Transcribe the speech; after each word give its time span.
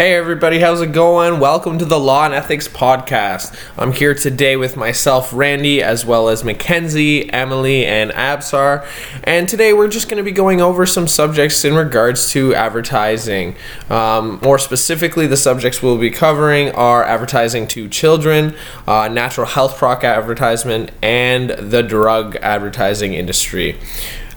Hey 0.00 0.14
everybody, 0.14 0.60
how's 0.60 0.80
it 0.80 0.94
going? 0.94 1.40
Welcome 1.40 1.76
to 1.76 1.84
the 1.84 2.00
Law 2.00 2.24
and 2.24 2.32
Ethics 2.32 2.66
Podcast. 2.66 3.54
I'm 3.76 3.92
here 3.92 4.14
today 4.14 4.56
with 4.56 4.74
myself, 4.74 5.30
Randy, 5.30 5.82
as 5.82 6.06
well 6.06 6.30
as 6.30 6.42
Mackenzie, 6.42 7.30
Emily, 7.30 7.84
and 7.84 8.10
Absar. 8.12 8.88
And 9.24 9.46
today 9.46 9.74
we're 9.74 9.90
just 9.90 10.08
going 10.08 10.16
to 10.16 10.24
be 10.24 10.32
going 10.32 10.62
over 10.62 10.86
some 10.86 11.06
subjects 11.06 11.66
in 11.66 11.74
regards 11.74 12.30
to 12.30 12.54
advertising. 12.54 13.56
Um, 13.90 14.40
more 14.42 14.58
specifically, 14.58 15.26
the 15.26 15.36
subjects 15.36 15.82
we'll 15.82 15.98
be 15.98 16.08
covering 16.08 16.70
are 16.70 17.04
advertising 17.04 17.68
to 17.68 17.86
children, 17.86 18.56
uh, 18.88 19.08
natural 19.08 19.48
health 19.48 19.76
product 19.76 20.04
advertisement, 20.04 20.92
and 21.02 21.50
the 21.50 21.82
drug 21.82 22.36
advertising 22.36 23.12
industry. 23.12 23.78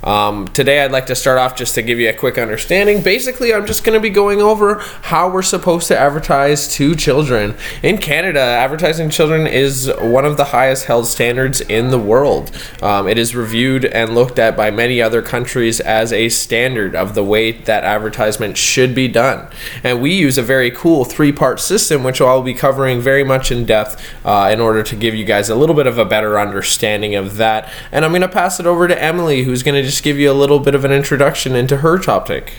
Um, 0.04 0.50
today, 0.50 0.84
I'd 0.84 0.92
like 0.92 1.06
to 1.06 1.16
start 1.16 1.38
off 1.38 1.56
just 1.56 1.76
to 1.76 1.82
give 1.82 1.98
you 1.98 2.10
a 2.10 2.14
quick 2.14 2.38
understanding. 2.38 3.02
Basically, 3.02 3.54
I'm 3.54 3.66
just 3.66 3.86
going 3.86 3.98
to 3.98 4.02
be 4.02 4.10
going 4.10 4.42
over 4.42 4.80
how 5.04 5.30
we're 5.30 5.42
supposed 5.42 5.88
to 5.88 5.98
advertise 5.98 6.68
to 6.76 6.94
children. 6.96 7.56
In 7.82 7.98
Canada, 7.98 8.42
advertising 8.42 9.10
children 9.10 9.48
is 9.48 9.90
one 10.00 10.26
of 10.26 10.36
the 10.36 10.46
highest 10.46 10.86
held 10.86 11.08
standards 11.08 11.62
in 11.62 11.90
the 11.90 12.00
world. 12.00 12.52
Um, 12.82 13.08
it 13.08 13.18
is 13.18 13.34
reviewed 13.34 13.86
and 13.86 14.14
looked 14.14 14.40
at 14.40 14.58
by 14.58 14.72
many 14.72 15.02
other 15.02 15.22
countries 15.22 15.80
as 15.80 16.12
a 16.12 16.28
standard 16.28 16.96
of 16.96 17.16
the 17.16 17.24
way 17.24 17.54
that 17.54 17.86
advertisement 17.86 18.58
should 18.58 18.94
be 18.94 19.08
done. 19.08 19.48
And 19.84 20.02
we 20.02 20.14
use 20.14 20.38
a 20.38 20.44
very 20.44 20.72
cool 20.72 21.06
three 21.06 21.32
part 21.32 21.62
system, 21.62 22.04
which 22.04 22.20
I'll 22.20 22.42
be 22.42 22.54
covering 22.54 23.00
very 23.00 23.24
much 23.24 23.52
in 23.52 23.66
depth 23.66 24.04
uh, 24.26 24.50
in 24.52 24.60
order 24.60 24.84
to 24.84 24.96
give 24.98 25.16
you 25.16 25.24
guys 25.24 25.50
a 25.50 25.56
little 25.56 25.76
bit 25.76 25.88
of 25.88 25.98
a 25.98 26.06
better 26.06 26.38
understanding 26.38 27.16
of 27.16 27.38
that. 27.38 27.72
And 27.92 28.04
I'm 28.04 28.12
going 28.12 28.22
to 28.22 28.28
pass 28.28 28.60
it 28.60 28.66
over 28.66 28.88
to 28.88 29.02
Emily, 29.02 29.44
who's 29.44 29.64
going 29.64 29.82
to 29.82 29.93
just 29.94 30.04
give 30.04 30.18
you 30.18 30.32
a 30.32 30.34
little 30.34 30.58
bit 30.58 30.74
of 30.74 30.84
an 30.84 30.92
introduction 30.92 31.56
into 31.56 31.78
her 31.78 32.00
topic. 32.00 32.54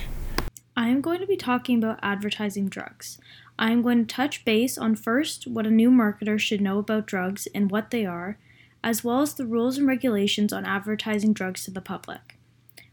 I 0.77 0.87
am 0.87 1.01
going 1.01 1.19
to 1.19 1.27
be 1.27 1.37
talking 1.37 1.79
about 1.79 1.99
advertising 2.01 2.69
drugs. 2.69 3.19
I 3.59 3.73
am 3.73 3.83
going 3.83 4.07
to 4.07 4.15
touch 4.15 4.45
base 4.45 4.79
on 4.79 4.95
first 4.95 5.49
what 5.49 5.67
a 5.67 5.71
new 5.71 5.91
marketer 5.91 6.39
should 6.39 6.61
know 6.61 6.79
about 6.79 7.09
drugs 7.09 7.49
and 7.53 7.73
what 7.73 7.91
they 7.91 8.07
are, 8.07 8.39
as 8.85 9.03
well 9.03 9.21
as 9.21 9.35
the 9.35 9.47
rules 9.47 9.79
and 9.79 9.89
regulations 9.89 10.53
on 10.53 10.65
advertising 10.65 11.33
drugs 11.33 11.65
to 11.65 11.73
the 11.73 11.81
public. 11.81 12.39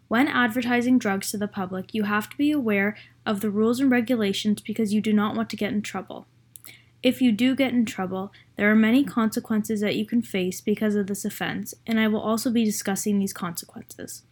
When 0.08 0.28
advertising 0.28 0.98
drugs 0.98 1.30
to 1.30 1.38
the 1.38 1.48
public, 1.48 1.94
you 1.94 2.06
have 2.06 2.28
to 2.32 2.36
be 2.36 2.52
aware 2.52 2.98
of 3.28 3.42
the 3.42 3.52
rules 3.52 3.80
and 3.80 3.92
regulations 3.92 4.60
because 4.60 4.92
you 4.92 5.02
do 5.02 5.14
not 5.14 5.36
want 5.36 5.52
to 5.52 5.56
get 5.56 5.72
in 5.72 5.84
trouble. 5.84 6.26
If 7.04 7.22
you 7.22 7.32
do 7.32 7.56
get 7.56 7.74
in 7.74 7.86
trouble, 7.86 8.34
there 8.56 8.72
are 8.72 8.76
many 8.76 9.04
consequences 9.04 9.82
that 9.82 9.98
you 9.98 10.06
can 10.08 10.24
face 10.24 10.62
because 10.62 10.96
of 10.96 11.06
this 11.06 11.26
offense, 11.26 11.76
and 11.86 12.00
I 12.00 12.08
will 12.08 12.22
also 12.22 12.50
be 12.50 12.66
discussing 12.66 13.20
these 13.20 13.34
consequences. 13.34 14.24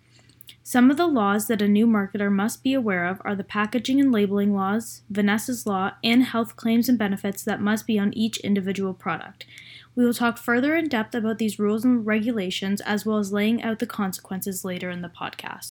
Some 0.70 0.92
of 0.92 0.98
the 0.98 1.08
laws 1.08 1.48
that 1.48 1.64
a 1.64 1.67
new 1.67 1.88
marketer 1.88 2.31
must 2.31 2.62
be 2.62 2.75
aware 2.75 3.08
of 3.08 3.20
are 3.25 3.36
the 3.36 3.44
packaging 3.44 4.00
and 4.00 4.12
labeling 4.12 4.53
laws, 4.53 5.02
Vanessa's 5.09 5.66
Law, 5.66 5.94
and 6.03 6.22
health 6.22 6.56
claims 6.56 6.88
and 6.88 6.95
benefits 6.95 7.44
that 7.45 7.59
must 7.59 7.88
be 7.88 7.98
on 7.98 8.14
each 8.14 8.38
individual 8.42 8.94
product. 8.94 9.47
We 9.95 10.06
will 10.06 10.14
talk 10.14 10.38
further 10.38 10.75
in 10.75 10.88
depth 10.88 11.16
about 11.16 11.40
these 11.40 11.58
rules 11.58 11.84
and 11.84 12.06
regulations 12.06 12.81
as 12.81 13.03
well 13.03 13.17
as 13.17 13.34
laying 13.34 13.64
out 13.64 13.80
the 13.80 13.88
consequences 13.88 14.64
later 14.64 14.92
in 14.92 15.02
the 15.02 15.09
podcast. 15.09 15.70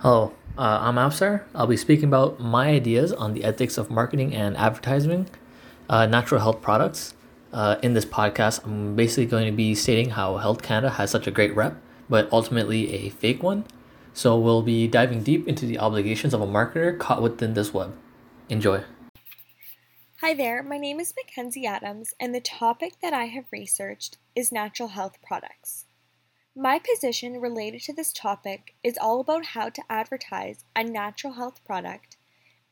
Hello, 0.00 0.34
uh, 0.58 0.80
I'm 0.82 0.96
Absar. 0.96 1.44
I'll 1.54 1.66
be 1.66 1.78
speaking 1.78 2.08
about 2.08 2.38
my 2.38 2.68
ideas 2.68 3.14
on 3.14 3.32
the 3.32 3.44
ethics 3.44 3.78
of 3.78 3.90
marketing 3.90 4.34
and 4.34 4.58
advertising 4.58 5.26
uh, 5.88 6.04
natural 6.04 6.42
health 6.42 6.60
products. 6.60 7.14
Uh, 7.50 7.76
in 7.82 7.94
this 7.94 8.04
podcast, 8.04 8.62
I'm 8.66 8.94
basically 8.94 9.24
going 9.24 9.46
to 9.46 9.52
be 9.52 9.74
stating 9.74 10.10
how 10.10 10.36
Health 10.36 10.60
Canada 10.60 10.90
has 10.90 11.10
such 11.10 11.26
a 11.26 11.30
great 11.30 11.56
rep 11.56 11.80
but 12.08 12.32
ultimately 12.32 12.92
a 12.92 13.08
fake 13.10 13.42
one. 13.42 13.64
So 14.12 14.38
we'll 14.38 14.62
be 14.62 14.86
diving 14.86 15.22
deep 15.22 15.48
into 15.48 15.66
the 15.66 15.78
obligations 15.78 16.34
of 16.34 16.40
a 16.40 16.46
marketer 16.46 16.98
caught 16.98 17.22
within 17.22 17.54
this 17.54 17.74
web. 17.74 17.96
Enjoy. 18.48 18.84
Hi 20.20 20.32
there, 20.32 20.62
my 20.62 20.78
name 20.78 21.00
is 21.00 21.12
Mackenzie 21.16 21.66
Adams, 21.66 22.14
and 22.18 22.34
the 22.34 22.40
topic 22.40 22.94
that 23.02 23.12
I 23.12 23.24
have 23.24 23.44
researched 23.50 24.16
is 24.34 24.52
natural 24.52 24.88
health 24.90 25.18
products. 25.26 25.86
My 26.56 26.78
position 26.78 27.40
related 27.40 27.82
to 27.82 27.92
this 27.92 28.12
topic 28.12 28.74
is 28.84 28.96
all 28.96 29.20
about 29.20 29.46
how 29.46 29.68
to 29.70 29.82
advertise 29.90 30.64
a 30.76 30.84
natural 30.84 31.32
health 31.32 31.64
product 31.66 32.16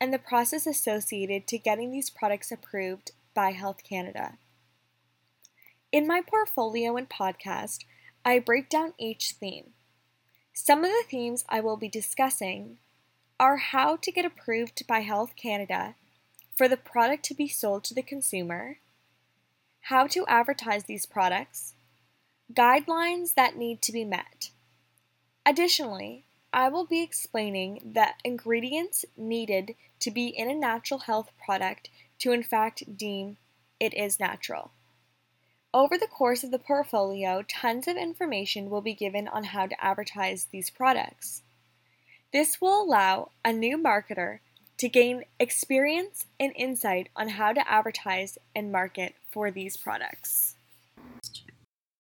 and 0.01 0.15
the 0.15 0.19
process 0.19 0.67
associated 0.67 1.47
to 1.49 1.59
getting 1.59 1.91
these 1.91 2.09
products 2.09 2.53
approved 2.53 3.11
by 3.35 3.51
Health 3.51 3.83
Canada. 3.83 4.39
In 5.91 6.07
my 6.07 6.23
portfolio 6.23 6.97
and 6.97 7.09
podcast, 7.09 7.81
I 8.25 8.39
break 8.39 8.69
down 8.69 8.95
each 8.99 9.33
theme. 9.33 9.73
Some 10.53 10.85
of 10.85 10.91
the 10.91 11.05
themes 11.09 11.45
I 11.49 11.61
will 11.61 11.77
be 11.77 11.89
discussing 11.89 12.79
are 13.41 13.57
how 13.57 13.97
to 13.97 14.13
get 14.13 14.25
approved 14.25 14.87
by 14.87 15.01
Health 15.01 15.35
Canada 15.35 15.97
for 16.55 16.69
the 16.69 16.77
product 16.77 17.25
to 17.25 17.35
be 17.35 17.49
sold 17.49 17.83
to 17.85 17.95
the 17.95 18.03
consumer, 18.03 18.79
how 19.83 20.07
to 20.07 20.27
advertise 20.29 20.85
these 20.85 21.07
products, 21.07 21.75
guidelines 22.53 23.35
that 23.35 23.57
need 23.57 23.83
to 23.83 23.93
be 23.93 24.05
met. 24.05 24.51
Additionally, 25.45 26.25
I 26.53 26.69
will 26.69 26.87
be 26.87 27.03
explaining 27.03 27.93
the 27.95 28.09
ingredients 28.23 29.05
needed 29.17 29.75
to 30.01 30.11
be 30.11 30.27
in 30.27 30.49
a 30.49 30.55
natural 30.55 31.01
health 31.01 31.31
product 31.45 31.89
to 32.21 32.31
in 32.31 32.43
fact 32.45 32.97
deem 32.97 33.39
it 33.81 33.95
is 33.95 34.21
natural. 34.21 34.71
Over 35.75 35.97
the 35.97 36.07
course 36.07 36.45
of 36.45 36.51
the 36.51 36.59
portfolio, 36.59 37.43
tons 37.49 37.89
of 37.89 37.97
information 37.97 38.69
will 38.69 38.83
be 38.83 38.93
given 38.93 39.27
on 39.27 39.45
how 39.45 39.67
to 39.67 39.85
advertise 39.85 40.45
these 40.45 40.69
products. 40.69 41.43
This 42.31 42.61
will 42.61 42.83
allow 42.83 43.31
a 43.43 43.55
new 43.55 43.79
marketer 43.79 44.41
to 44.77 44.89
gain 44.89 45.25
experience 45.41 46.27
and 46.39 46.53
insight 46.57 47.09
on 47.17 47.29
how 47.29 47.55
to 47.55 47.71
advertise 47.71 48.37
and 48.55 48.71
market 48.71 49.15
for 49.31 49.51
these 49.51 49.79
products. 49.79 50.57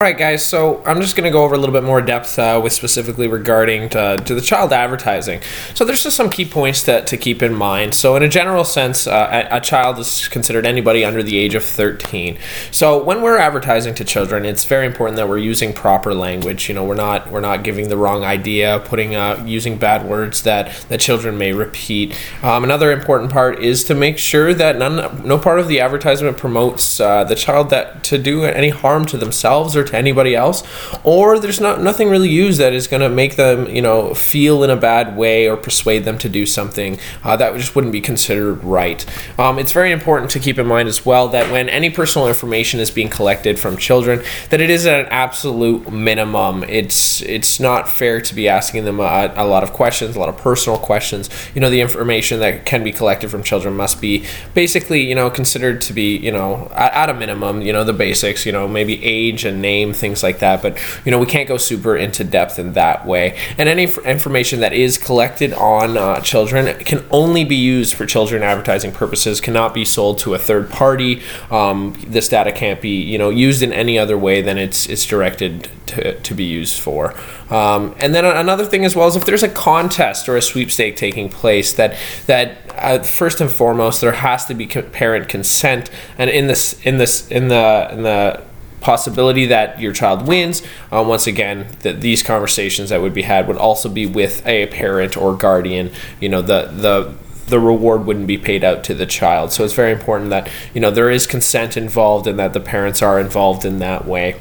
All 0.03 0.09
right, 0.09 0.19
guys. 0.19 0.45
So 0.45 0.83
I'm 0.85 1.01
just 1.01 1.15
going 1.15 1.27
to 1.27 1.31
go 1.31 1.45
over 1.45 1.55
a 1.55 1.59
little 1.59 1.73
bit 1.73 1.85
more 1.85 2.03
depth 2.03 2.37
uh, 2.37 2.61
with 2.61 2.73
specifically 2.73 3.29
regarding 3.29 3.89
to, 3.91 4.17
to, 4.17 4.35
the 4.35 4.41
child 4.41 4.73
advertising. 4.73 5.41
So 5.75 5.85
there's 5.85 6.03
just 6.03 6.17
some 6.17 6.29
key 6.29 6.45
points 6.45 6.83
that 6.83 7.07
to 7.07 7.17
keep 7.17 7.41
in 7.41 7.55
mind. 7.55 7.95
So 7.95 8.17
in 8.17 8.25
a 8.25 8.29
general 8.29 8.65
sense, 8.65 9.07
uh, 9.07 9.47
a, 9.49 9.59
a, 9.59 9.61
child 9.61 10.01
is 10.01 10.27
considered 10.27 10.67
anybody 10.67 11.05
under 11.05 11.23
the 11.23 11.39
age 11.39 11.55
of 11.55 11.65
13. 11.65 12.37
So 12.73 13.01
when 13.01 13.23
we're 13.23 13.39
advertising 13.39 13.95
to 13.95 14.05
children, 14.05 14.45
it's 14.45 14.65
very 14.65 14.87
important 14.87 15.19
that 15.19 15.29
we're 15.29 15.39
using 15.39 15.73
proper 15.73 16.13
language. 16.15 16.69
You 16.69 16.75
know, 16.75 16.83
we're 16.83 16.97
not 16.97 17.31
we're 17.31 17.39
not 17.39 17.63
giving 17.63 17.89
the 17.89 17.97
wrong 17.97 18.25
idea, 18.25 18.83
putting 18.85 19.15
uh, 19.15 19.45
using 19.47 19.79
bad 19.79 20.05
words 20.05 20.43
that 20.43 20.75
that 20.89 20.99
children 20.99 21.39
may 21.39 21.53
repeat. 21.53 22.19
Um, 22.43 22.65
another 22.65 22.91
important 22.91 23.31
part 23.31 23.63
is 23.63 23.85
to 23.85 23.95
make 23.95 24.19
sure 24.19 24.53
that 24.53 24.79
none 24.79 25.25
no 25.25 25.39
part 25.39 25.61
of 25.61 25.69
the 25.69 25.79
advertisement 25.79 26.39
promotes 26.39 26.99
uh, 26.99 27.23
the 27.23 27.37
child 27.37 27.71
that 27.71 28.03
to 28.03 28.19
do 28.19 28.43
any 28.45 28.71
harm 28.71 29.07
to 29.07 29.17
themselves 29.17 29.77
or 29.77 29.85
to 29.92 29.92
anybody 29.95 30.35
else, 30.35 30.63
or 31.05 31.39
there's 31.39 31.61
not 31.61 31.81
nothing 31.83 32.09
really 32.09 32.29
used 32.29 32.61
that 32.61 32.73
is 32.73 32.87
going 32.87 33.03
to 33.03 33.09
make 33.09 33.37
them, 33.37 33.67
you 33.69 33.83
know, 33.83 34.15
feel 34.15 34.63
in 34.63 34.71
a 34.71 34.77
bad 34.77 35.17
way 35.17 35.49
or 35.49 35.57
persuade 35.57 36.05
them 36.05 36.19
to 36.19 36.29
do 36.29 36.47
something 36.47 36.99
uh, 37.25 37.37
that 37.37 37.55
just 37.57 37.75
wouldn't 37.75 37.93
be 37.93 38.01
considered 38.01 38.63
right. 38.65 39.05
Um, 39.39 39.59
it's 39.59 39.73
very 39.73 39.93
important 39.93 40.31
to 40.33 40.39
keep 40.39 40.59
in 40.59 40.67
mind 40.67 40.89
as 40.89 41.05
well 41.05 41.29
that 41.29 41.51
when 41.53 41.69
any 41.69 41.91
personal 41.91 42.29
information 42.29 42.81
is 42.81 42.91
being 42.91 43.09
collected 43.09 43.59
from 43.59 43.77
children, 43.77 44.23
that 44.51 44.61
it 44.61 44.71
is 44.71 44.87
at 44.87 45.01
an 45.01 45.07
absolute 45.11 45.93
minimum. 45.93 46.65
It's 46.65 47.23
it's 47.23 47.61
not 47.61 47.89
fair 47.89 48.21
to 48.21 48.35
be 48.35 48.49
asking 48.49 48.85
them 48.85 49.01
a, 49.01 49.33
a 49.37 49.47
lot 49.47 49.63
of 49.63 49.73
questions, 49.73 50.17
a 50.17 50.19
lot 50.19 50.29
of 50.29 50.37
personal 50.37 50.79
questions. 50.79 51.29
You 51.55 51.61
know, 51.61 51.71
the 51.71 51.81
information 51.81 52.41
that 52.41 52.65
can 52.65 52.85
be 52.85 52.93
collected 52.93 53.31
from 53.31 53.43
children 53.43 53.77
must 53.77 54.01
be 54.01 54.25
basically, 54.55 55.01
you 55.01 55.15
know, 55.15 55.31
considered 55.31 55.81
to 55.83 55.93
be, 55.93 56.17
you 56.17 56.33
know, 56.33 56.71
at, 56.75 56.93
at 56.95 57.11
a 57.11 57.15
minimum, 57.15 57.63
you 57.63 57.73
know, 57.73 57.85
the 57.85 57.93
basics. 57.93 58.47
You 58.47 58.53
know, 58.53 58.67
maybe 58.69 59.03
age 59.05 59.45
and 59.45 59.61
name 59.61 59.82
things 59.91 60.23
like 60.23 60.39
that. 60.41 60.63
But 60.63 60.79
you 61.05 61.11
know, 61.11 61.19
we 61.19 61.27
can't 61.27 61.49
go 61.49 61.57
super 61.57 61.97
into 61.97 62.25
depth 62.25 62.59
in 62.59 62.75
that 62.75 63.07
way. 63.07 63.39
And 63.57 63.69
any 63.69 63.85
f- 63.85 63.99
information 64.05 64.61
that 64.61 64.73
is 64.73 64.99
collected 64.99 65.53
on 65.55 65.97
uh, 65.97 66.21
children 66.21 66.79
can 66.85 67.05
only 67.11 67.45
be 67.45 67.57
used 67.57 67.95
for 67.95 68.05
children 68.05 68.43
advertising 68.43 68.93
purposes. 68.93 69.41
Cannot 69.41 69.73
be 69.73 69.85
sold 69.85 70.19
to 70.21 70.35
a 70.35 70.39
third 70.39 70.69
party. 70.69 71.23
Um, 71.51 71.97
this 72.07 72.29
data 72.29 72.53
can't 72.53 72.81
be 72.83 73.01
you 73.03 73.17
know 73.19 73.31
used 73.31 73.63
in 73.63 73.73
any 73.73 73.99
other 73.99 74.19
way 74.19 74.43
than 74.43 74.59
it's 74.59 74.89
it's 74.89 75.07
directed 75.07 75.71
to, 75.87 76.21
to 76.21 76.35
be 76.35 76.45
used 76.45 76.79
for. 76.79 77.15
Um, 77.51 77.95
and 77.99 78.15
then 78.15 78.25
another 78.25 78.65
thing 78.65 78.85
as 78.85 78.97
well 78.97 79.09
is 79.09 79.17
if 79.17 79.25
there's 79.25 79.43
a 79.43 79.49
contest 79.49 80.29
or 80.29 80.37
a 80.37 80.43
sweepstake 80.43 80.97
taking 80.97 81.29
place, 81.29 81.73
that 81.75 81.97
that 82.27 82.59
uh, 82.77 83.03
first 83.03 83.41
and 83.41 83.51
foremost 83.51 84.01
there 84.01 84.13
has 84.13 84.47
to 84.47 84.55
be 84.55 84.67
parent 84.67 85.29
consent. 85.29 85.91
And 86.19 86.31
in 86.31 86.47
this 86.47 86.81
in 86.83 86.99
this 86.99 87.29
in 87.29 87.49
the 87.49 87.89
in 87.93 88.03
the 88.03 88.43
possibility 88.83 89.47
that 89.47 89.81
your 89.81 89.93
child 89.93 90.27
wins. 90.27 90.63
Uh, 90.91 91.03
once 91.07 91.27
again, 91.27 91.69
that 91.81 92.01
these 92.01 92.23
conversations 92.23 92.91
that 92.91 93.01
would 93.01 93.15
be 93.15 93.23
had 93.23 93.49
would 93.49 93.57
also 93.57 93.89
be 93.89 94.05
with 94.05 94.47
a 94.47 94.67
parent 94.67 95.17
or 95.17 95.35
guardian. 95.35 95.91
You 96.21 96.29
know, 96.29 96.43
the 96.43 96.67
the 96.67 97.15
the 97.47 97.61
reward 97.61 98.07
wouldn't 98.07 98.27
be 98.27 98.39
paid 98.39 98.65
out 98.65 98.85
to 98.85 98.95
the 98.95 99.07
child. 99.07 99.53
So 99.53 99.65
it's 99.65 99.75
very 99.75 99.93
important 99.93 100.31
that 100.31 100.51
you 100.75 100.81
know 100.81 100.91
there 100.91 101.11
is 101.11 101.27
consent 101.27 101.77
involved 101.77 102.27
and 102.27 102.39
that 102.39 102.53
the 102.53 102.61
parents 102.61 103.03
are 103.03 103.19
involved 103.19 103.65
in 103.65 103.79
that 103.79 104.07
way. 104.07 104.41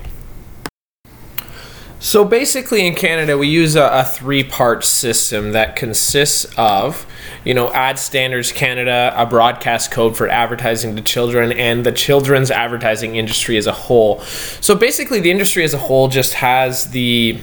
So 2.03 2.25
basically, 2.25 2.87
in 2.87 2.95
Canada, 2.95 3.37
we 3.37 3.47
use 3.47 3.75
a, 3.75 3.83
a 3.83 4.03
three-part 4.03 4.83
system 4.83 5.51
that 5.51 5.75
consists 5.75 6.45
of, 6.57 7.05
you 7.45 7.53
know, 7.53 7.71
Ad 7.73 7.99
Standards 7.99 8.51
Canada, 8.51 9.13
a 9.15 9.27
broadcast 9.27 9.91
code 9.91 10.17
for 10.17 10.27
advertising 10.27 10.95
to 10.95 11.03
children, 11.03 11.51
and 11.51 11.85
the 11.85 11.91
children's 11.91 12.49
advertising 12.49 13.17
industry 13.17 13.55
as 13.55 13.67
a 13.67 13.71
whole. 13.71 14.19
So 14.61 14.73
basically, 14.73 15.19
the 15.19 15.29
industry 15.29 15.63
as 15.63 15.75
a 15.75 15.77
whole 15.77 16.07
just 16.07 16.33
has 16.33 16.89
the 16.89 17.39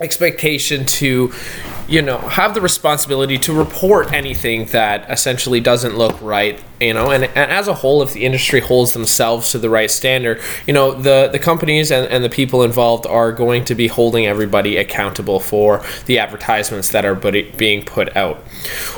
expectation 0.00 0.84
to 0.84 1.32
you 1.86 2.02
know 2.02 2.18
have 2.18 2.52
the 2.52 2.60
responsibility 2.60 3.38
to 3.38 3.52
report 3.52 4.12
anything 4.12 4.66
that 4.66 5.08
essentially 5.08 5.60
doesn't 5.60 5.96
look 5.96 6.20
right 6.20 6.60
you 6.80 6.92
know 6.92 7.10
and, 7.10 7.24
and 7.24 7.52
as 7.52 7.68
a 7.68 7.74
whole 7.74 8.02
if 8.02 8.12
the 8.12 8.24
industry 8.24 8.60
holds 8.60 8.92
themselves 8.92 9.52
to 9.52 9.58
the 9.58 9.70
right 9.70 9.90
standard 9.90 10.40
you 10.66 10.72
know 10.72 10.92
the 10.92 11.28
the 11.30 11.38
companies 11.38 11.92
and, 11.92 12.06
and 12.10 12.24
the 12.24 12.28
people 12.28 12.62
involved 12.62 13.06
are 13.06 13.32
going 13.32 13.64
to 13.64 13.74
be 13.74 13.86
holding 13.86 14.26
everybody 14.26 14.76
accountable 14.76 15.38
for 15.38 15.84
the 16.06 16.18
advertisements 16.18 16.88
that 16.90 17.04
are 17.04 17.14
being 17.14 17.84
put 17.84 18.14
out. 18.16 18.36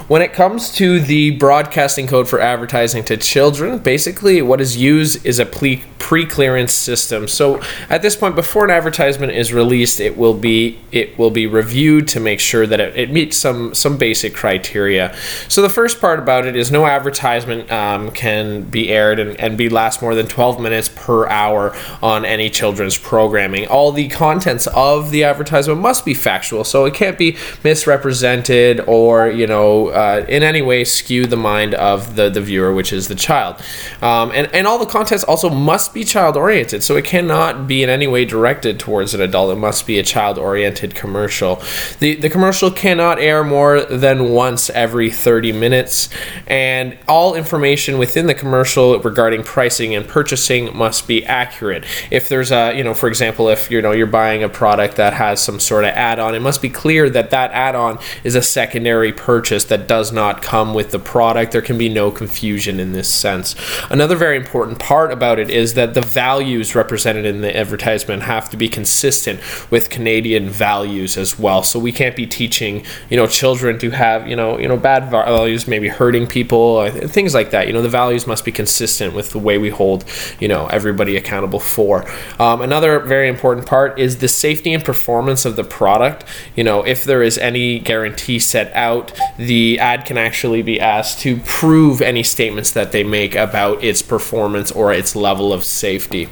When 0.08 0.22
it 0.22 0.32
comes 0.32 0.72
to 0.74 1.00
the 1.00 1.32
broadcasting 1.32 2.06
code 2.06 2.28
for 2.28 2.40
advertising 2.40 3.04
to 3.04 3.16
children 3.16 3.78
basically 3.78 4.40
what 4.40 4.60
is 4.60 4.76
used 4.76 5.24
is 5.26 5.38
a 5.38 5.46
pre 5.46 5.84
pre-clearance 5.98 6.72
system. 6.72 7.26
So 7.26 7.60
at 7.90 8.00
this 8.00 8.16
point 8.16 8.36
before 8.36 8.64
an 8.64 8.70
advertisement 8.70 9.32
is 9.32 9.52
released 9.52 10.00
it 10.00 10.16
will 10.16 10.34
be 10.34 10.78
it 10.92 11.18
will 11.18 11.30
be 11.30 11.46
reviewed 11.46 12.06
to 12.08 12.20
make 12.20 12.38
sure 12.38 12.66
that 12.66 12.80
it, 12.80 12.96
it 12.96 13.10
meets 13.10 13.36
some 13.36 13.74
some 13.74 13.98
basic 13.98 14.34
criteria. 14.34 15.14
So 15.48 15.60
the 15.62 15.68
first 15.68 16.00
part 16.00 16.18
about 16.18 16.46
it 16.46 16.56
is 16.56 16.70
no 16.70 16.86
advertisement 16.86 17.65
um, 17.70 18.10
can 18.10 18.62
be 18.62 18.90
aired 18.90 19.18
and, 19.18 19.38
and 19.40 19.56
be 19.58 19.68
last 19.68 20.02
more 20.02 20.14
than 20.14 20.26
12 20.26 20.60
minutes 20.60 20.88
per 20.88 21.26
hour 21.28 21.76
on 22.02 22.24
any 22.24 22.50
children's 22.50 22.96
programming. 22.96 23.66
All 23.66 23.92
the 23.92 24.08
contents 24.08 24.66
of 24.68 25.10
the 25.10 25.24
advertisement 25.24 25.80
must 25.80 26.04
be 26.04 26.14
factual, 26.14 26.64
so 26.64 26.84
it 26.84 26.94
can't 26.94 27.18
be 27.18 27.36
misrepresented 27.64 28.80
or 28.86 29.28
you 29.28 29.46
know 29.46 29.88
uh, 29.88 30.24
in 30.28 30.42
any 30.42 30.62
way 30.62 30.84
skew 30.84 31.26
the 31.26 31.36
mind 31.36 31.74
of 31.74 32.16
the 32.16 32.28
the 32.28 32.40
viewer, 32.40 32.72
which 32.72 32.92
is 32.92 33.08
the 33.08 33.14
child. 33.14 33.56
Um, 34.02 34.30
and 34.34 34.52
and 34.54 34.66
all 34.66 34.78
the 34.78 34.86
contents 34.86 35.24
also 35.24 35.50
must 35.50 35.94
be 35.94 36.04
child 36.04 36.36
oriented, 36.36 36.82
so 36.82 36.96
it 36.96 37.04
cannot 37.04 37.66
be 37.66 37.82
in 37.82 37.90
any 37.90 38.06
way 38.06 38.24
directed 38.24 38.78
towards 38.78 39.14
an 39.14 39.20
adult. 39.20 39.52
It 39.52 39.60
must 39.60 39.86
be 39.86 39.98
a 39.98 40.02
child 40.02 40.38
oriented 40.38 40.94
commercial. 40.94 41.62
The 42.00 42.16
the 42.16 42.30
commercial 42.30 42.70
cannot 42.70 43.18
air 43.18 43.44
more 43.44 43.82
than 43.82 44.30
once 44.30 44.70
every 44.70 45.10
30 45.10 45.52
minutes, 45.52 46.08
and 46.46 46.98
all 47.08 47.34
information 47.34 47.55
information 47.56 47.96
within 47.96 48.26
the 48.26 48.34
commercial 48.34 48.98
regarding 49.00 49.42
pricing 49.42 49.94
and 49.94 50.06
purchasing 50.06 50.76
must 50.76 51.08
be 51.08 51.24
accurate. 51.24 51.86
If 52.10 52.28
there's 52.28 52.52
a, 52.52 52.76
you 52.76 52.84
know, 52.84 52.92
for 52.92 53.08
example, 53.08 53.48
if 53.48 53.70
you 53.70 53.80
know 53.80 53.92
you're 53.92 54.06
buying 54.06 54.42
a 54.42 54.48
product 54.50 54.96
that 54.96 55.14
has 55.14 55.40
some 55.40 55.58
sort 55.58 55.84
of 55.84 55.90
add-on, 55.90 56.34
it 56.34 56.40
must 56.40 56.60
be 56.60 56.68
clear 56.68 57.08
that 57.08 57.30
that 57.30 57.50
add-on 57.52 57.98
is 58.24 58.34
a 58.34 58.42
secondary 58.42 59.10
purchase 59.10 59.64
that 59.64 59.88
does 59.88 60.12
not 60.12 60.42
come 60.42 60.74
with 60.74 60.90
the 60.90 60.98
product. 60.98 61.52
There 61.52 61.62
can 61.62 61.78
be 61.78 61.88
no 61.88 62.10
confusion 62.10 62.78
in 62.78 62.92
this 62.92 63.08
sense. 63.08 63.56
Another 63.88 64.16
very 64.16 64.36
important 64.36 64.78
part 64.78 65.10
about 65.10 65.38
it 65.38 65.48
is 65.48 65.72
that 65.74 65.94
the 65.94 66.02
values 66.02 66.74
represented 66.74 67.24
in 67.24 67.40
the 67.40 67.56
advertisement 67.56 68.24
have 68.24 68.50
to 68.50 68.58
be 68.58 68.68
consistent 68.68 69.40
with 69.70 69.88
Canadian 69.88 70.50
values 70.50 71.16
as 71.16 71.38
well. 71.38 71.62
So 71.62 71.78
we 71.78 71.90
can't 71.90 72.16
be 72.16 72.26
teaching, 72.26 72.84
you 73.08 73.16
know, 73.16 73.26
children 73.26 73.78
to 73.78 73.90
have, 73.92 74.28
you 74.28 74.36
know, 74.36 74.58
you 74.58 74.68
know, 74.68 74.76
bad 74.76 75.10
values, 75.10 75.66
maybe 75.66 75.88
hurting 75.88 76.26
people, 76.26 76.76
uh, 76.76 76.90
things 77.06 77.32
like 77.32 77.45
that. 77.50 77.66
You 77.66 77.72
know, 77.72 77.82
the 77.82 77.88
values 77.88 78.26
must 78.26 78.44
be 78.44 78.52
consistent 78.52 79.14
with 79.14 79.30
the 79.30 79.38
way 79.38 79.58
we 79.58 79.70
hold, 79.70 80.04
you 80.40 80.48
know, 80.48 80.66
everybody 80.68 81.16
accountable 81.16 81.60
for. 81.60 82.04
Um, 82.40 82.60
another 82.60 83.00
very 83.00 83.28
important 83.28 83.66
part 83.66 83.98
is 83.98 84.18
the 84.18 84.28
safety 84.28 84.72
and 84.72 84.84
performance 84.84 85.44
of 85.44 85.56
the 85.56 85.64
product. 85.64 86.24
You 86.54 86.64
know, 86.64 86.82
if 86.84 87.04
there 87.04 87.22
is 87.22 87.38
any 87.38 87.78
guarantee 87.78 88.38
set 88.38 88.72
out, 88.74 89.18
the 89.36 89.78
ad 89.78 90.04
can 90.04 90.18
actually 90.18 90.62
be 90.62 90.80
asked 90.80 91.20
to 91.20 91.38
prove 91.38 92.00
any 92.00 92.22
statements 92.22 92.70
that 92.72 92.92
they 92.92 93.04
make 93.04 93.34
about 93.34 93.82
its 93.82 94.02
performance 94.02 94.70
or 94.70 94.92
its 94.92 95.16
level 95.16 95.52
of 95.52 95.64
safety. 95.64 96.28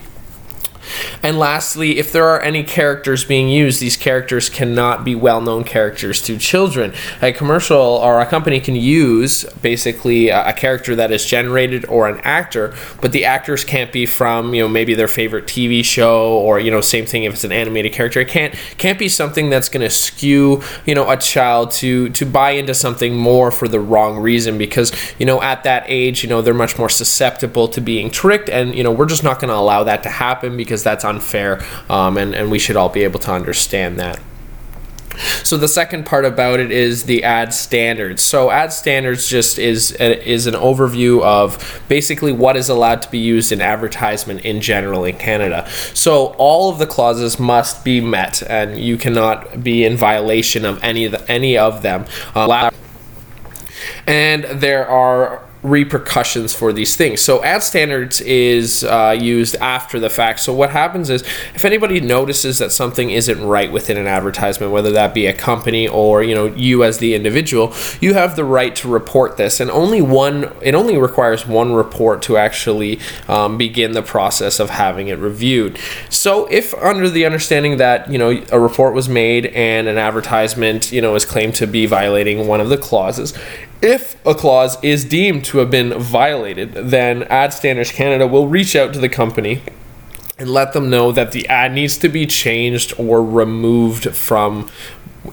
And 1.23 1.39
lastly, 1.39 1.99
if 1.99 2.13
there 2.13 2.27
are 2.29 2.41
any 2.41 2.63
characters 2.63 3.25
being 3.25 3.49
used, 3.49 3.81
these 3.81 3.97
characters 3.97 4.49
cannot 4.49 5.05
be 5.05 5.15
well 5.15 5.41
known 5.41 5.65
characters 5.65 6.21
to 6.23 6.39
children. 6.39 6.93
A 7.23 7.33
commercial 7.33 7.77
or 7.77 8.21
a 8.21 8.27
company 8.27 8.61
can 8.61 8.77
use 8.77 9.45
basically 9.63 10.29
a, 10.29 10.53
character 10.55 10.95
that 10.95 11.11
is 11.11 11.27
generated 11.27 11.85
or 11.87 12.09
an 12.09 12.21
actor, 12.21 12.75
but 13.01 13.13
the 13.13 13.25
actors 13.25 13.65
can't 13.65 13.91
be 13.91 14.07
from, 14.07 14.55
you 14.55 14.63
know, 14.63 14.69
maybe 14.69 14.95
their 14.95 15.09
favorite 15.09 15.47
TV 15.47 15.85
show 15.85 16.33
or, 16.39 16.61
you 16.61 16.71
know, 16.71 16.81
same 16.81 17.07
thing 17.07 17.25
if 17.25 17.35
it's 17.35 17.45
an 17.45 17.53
animated 17.53 17.93
character. 17.93 18.21
It 18.21 18.29
can't 18.29 18.55
can't 18.79 18.99
be 18.99 19.09
something 19.09 19.51
that's 19.51 19.69
going 19.69 19.83
to 19.83 19.91
skew, 19.91 20.63
you 20.87 20.95
know, 20.95 21.11
a 21.11 21.17
child 21.17 21.73
to 21.73 22.09
to 22.11 22.25
buy 22.25 22.51
into 22.51 22.73
something 22.73 23.17
more 23.17 23.51
for 23.51 23.67
the 23.67 23.81
wrong 23.81 24.19
reason 24.19 24.59
because, 24.59 24.93
you 25.19 25.27
know, 25.27 25.43
at 25.43 25.65
that 25.65 25.85
age, 25.89 26.23
you 26.23 26.29
know, 26.29 26.41
they're 26.41 26.55
much 26.55 26.79
more 26.79 26.89
susceptible 26.89 27.67
to 27.69 27.81
being 27.81 28.11
tricked 28.11 28.49
and, 28.49 28.75
you 28.75 28.85
know, 28.85 28.93
we're 28.93 29.07
just 29.07 29.25
not 29.25 29.41
going 29.41 29.49
to 29.49 29.57
allow 29.57 29.85
that 29.85 30.03
to 30.05 30.09
happen 30.09 30.57
because 30.75 30.83
that's 30.83 31.05
unfair, 31.05 31.63
um, 31.89 32.17
and, 32.17 32.35
and 32.35 32.51
we 32.51 32.59
should 32.59 32.75
all 32.75 32.89
be 32.89 33.05
able 33.05 33.21
to 33.21 33.31
understand 33.31 33.97
that. 34.01 34.19
So 35.45 35.57
the 35.57 35.69
second 35.69 36.05
part 36.05 36.25
about 36.25 36.59
it 36.59 36.73
is 36.73 37.05
the 37.05 37.23
ad 37.23 37.55
standards. 37.55 38.21
So 38.21 38.51
ad 38.51 38.73
standards 38.73 39.29
just 39.29 39.61
is 39.61 39.93
is 39.93 40.49
an 40.49 40.55
overview 40.55 41.23
of 41.23 41.83
basically 41.89 42.33
what 42.33 42.57
is 42.57 42.69
allowed 42.69 43.03
to 43.03 43.11
be 43.13 43.19
used 43.19 43.53
in 43.53 43.61
advertisement 43.61 44.45
in 44.45 44.61
general 44.61 45.05
in 45.05 45.17
Canada. 45.17 45.69
So 45.95 46.35
all 46.37 46.69
of 46.69 46.81
the 46.81 46.87
clauses 46.87 47.39
must 47.39 47.85
be 47.85 48.01
met, 48.01 48.43
and 48.43 48.77
you 48.77 48.97
cannot 48.97 49.63
be 49.63 49.85
in 49.85 49.97
violation 49.97 50.65
of 50.65 50.83
any 50.83 51.05
of 51.05 51.13
the, 51.13 51.31
any 51.31 51.57
of 51.57 51.83
them. 51.83 52.07
Uh, 52.35 52.73
and 54.09 54.43
there 54.43 54.89
are 54.89 55.45
repercussions 55.65 56.55
for 56.55 56.75
these 56.75 56.95
things. 56.95 57.23
So 57.23 57.43
ad 57.43 57.63
standards 57.63 58.21
is 58.21 58.85
uh, 58.85 59.17
used 59.19 59.57
after 59.57 59.99
the 59.99 60.11
fact. 60.11 60.41
So 60.41 60.53
what 60.53 60.71
happens 60.71 61.09
is 61.09 61.23
if 61.55 61.65
anybody 61.65 62.01
notices 62.01 62.59
that 62.59 62.71
something 62.71 63.11
isn't 63.11 63.43
right 63.43 63.73
within 63.73 63.97
an 63.97 64.07
advertisement, 64.07 64.73
whether 64.73 64.93
that 64.93 65.15
be 65.15 65.27
a 65.27 65.33
company 65.33 65.89
or 65.89 66.23
you 66.23 66.35
know 66.35 66.47
you 66.47 66.85
as 66.85 66.99
the 66.99 67.15
individual, 67.15 67.75
you 68.01 68.13
have 68.13 68.37
the 68.37 68.45
right 68.45 68.77
to 68.77 68.89
report 68.89 69.39
this, 69.39 69.59
and 69.59 69.71
only 69.71 70.03
one. 70.03 70.53
It 70.61 70.75
only 70.75 70.99
requires 70.99 71.47
one 71.47 71.73
report 71.73 72.21
to 72.23 72.37
actually 72.37 73.01
um, 73.27 73.57
begin 73.57 73.93
the 73.93 74.03
process 74.03 74.61
of 74.61 74.69
having 74.69 75.09
it 75.09 75.19
reviewed. 75.19 75.79
So 76.11 76.47
if 76.47 76.75
under 76.75 77.09
the 77.09 77.25
understanding 77.25 77.79
that 77.79 78.11
you 78.11 78.19
know 78.19 78.45
a 78.53 78.61
report 78.61 78.93
was 78.93 79.09
made 79.09 79.47
and 79.47 79.89
an 79.89 79.97
advertisement 79.97 80.93
you 80.93 81.01
know 81.01 81.15
is 81.15 81.25
claimed 81.25 81.55
to 81.55 81.67
be 81.67 81.87
violating 81.87 82.47
one 82.47 82.61
of 82.61 82.69
the 82.69 82.77
clauses, 82.77 83.33
if 83.85 84.17
a 84.27 84.35
clause 84.35 84.83
is 84.83 85.05
deemed 85.05 85.45
to 85.45 85.59
have 85.59 85.71
been 85.71 85.99
violated, 85.99 86.73
then 86.73 87.25
Ad 87.25 87.53
Standards 87.53 87.93
Canada 87.93 88.27
will 88.27 88.49
reach 88.49 88.75
out 88.75 88.95
to 88.95 88.99
the 88.99 89.11
company 89.11 89.61
and 90.39 90.49
let 90.49 90.73
them 90.73 90.89
know 90.91 91.13
that 91.13 91.33
the 91.33 91.47
ad 91.49 91.73
needs 91.73 91.99
to 91.99 92.09
be 92.09 92.27
changed 92.27 92.95
or 92.99 93.23
removed 93.23 94.17
from 94.17 94.71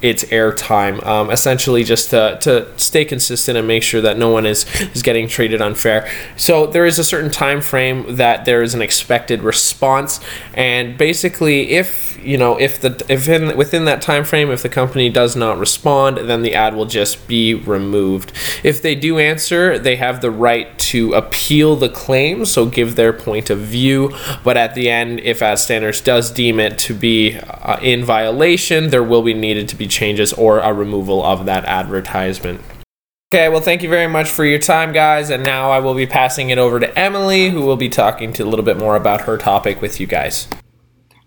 its 0.01 0.23
airtime. 0.25 1.05
Um, 1.05 1.31
essentially, 1.31 1.83
just 1.83 2.09
to, 2.11 2.37
to 2.41 2.67
stay 2.77 3.05
consistent 3.05 3.57
and 3.57 3.67
make 3.67 3.83
sure 3.83 4.01
that 4.01 4.17
no 4.17 4.29
one 4.29 4.45
is 4.45 4.65
is 4.93 5.01
getting 5.01 5.27
treated 5.27 5.61
unfair. 5.61 6.09
So 6.35 6.67
there 6.67 6.85
is 6.85 6.99
a 6.99 7.03
certain 7.03 7.31
time 7.31 7.61
frame 7.61 8.17
that 8.17 8.45
there 8.45 8.61
is 8.61 8.73
an 8.73 8.81
expected 8.81 9.41
response, 9.41 10.19
and 10.53 10.97
basically, 10.97 11.71
if 11.71 12.10
you 12.23 12.37
know 12.37 12.59
if 12.59 12.81
the 12.81 13.03
if 13.09 13.27
in 13.27 13.57
within 13.57 13.85
that 13.85 14.01
time 14.01 14.23
frame, 14.23 14.51
if 14.51 14.61
the 14.61 14.69
company 14.69 15.09
does 15.09 15.35
not 15.35 15.57
respond, 15.57 16.17
then 16.17 16.41
the 16.41 16.55
ad 16.55 16.75
will 16.75 16.85
just 16.85 17.27
be 17.27 17.53
removed. 17.53 18.31
If 18.63 18.81
they 18.81 18.95
do 18.95 19.19
answer, 19.19 19.77
they 19.77 19.95
have 19.95 20.21
the 20.21 20.31
right 20.31 20.77
to 20.79 21.13
appeal 21.13 21.75
the 21.75 21.89
claim, 21.89 22.45
so 22.45 22.65
give 22.65 22.95
their 22.95 23.13
point 23.13 23.49
of 23.49 23.59
view. 23.59 24.13
But 24.43 24.57
at 24.57 24.75
the 24.75 24.89
end, 24.89 25.19
if 25.21 25.41
Ad 25.41 25.59
Standards 25.59 26.01
does 26.01 26.31
deem 26.31 26.59
it 26.59 26.77
to 26.79 26.93
be 26.93 27.37
uh, 27.37 27.79
in 27.81 28.03
violation, 28.03 28.89
there 28.89 29.03
will 29.03 29.23
be 29.23 29.33
needed 29.33 29.67
to 29.69 29.75
be 29.75 29.87
changes 29.87 30.33
or 30.33 30.59
a 30.59 30.73
removal 30.73 31.23
of 31.23 31.45
that 31.45 31.65
advertisement. 31.65 32.61
Okay, 33.33 33.47
well, 33.47 33.61
thank 33.61 33.81
you 33.81 33.87
very 33.87 34.07
much 34.07 34.29
for 34.29 34.43
your 34.43 34.59
time, 34.59 34.91
guys. 34.91 35.29
And 35.29 35.41
now 35.41 35.71
I 35.71 35.79
will 35.79 35.93
be 35.93 36.05
passing 36.05 36.49
it 36.49 36.57
over 36.57 36.81
to 36.81 36.99
Emily, 36.99 37.49
who 37.49 37.61
will 37.61 37.77
be 37.77 37.87
talking 37.87 38.33
to 38.33 38.43
a 38.43 38.45
little 38.45 38.65
bit 38.65 38.77
more 38.77 38.97
about 38.97 39.21
her 39.21 39.37
topic 39.37 39.81
with 39.81 40.01
you 40.01 40.05
guys. 40.05 40.49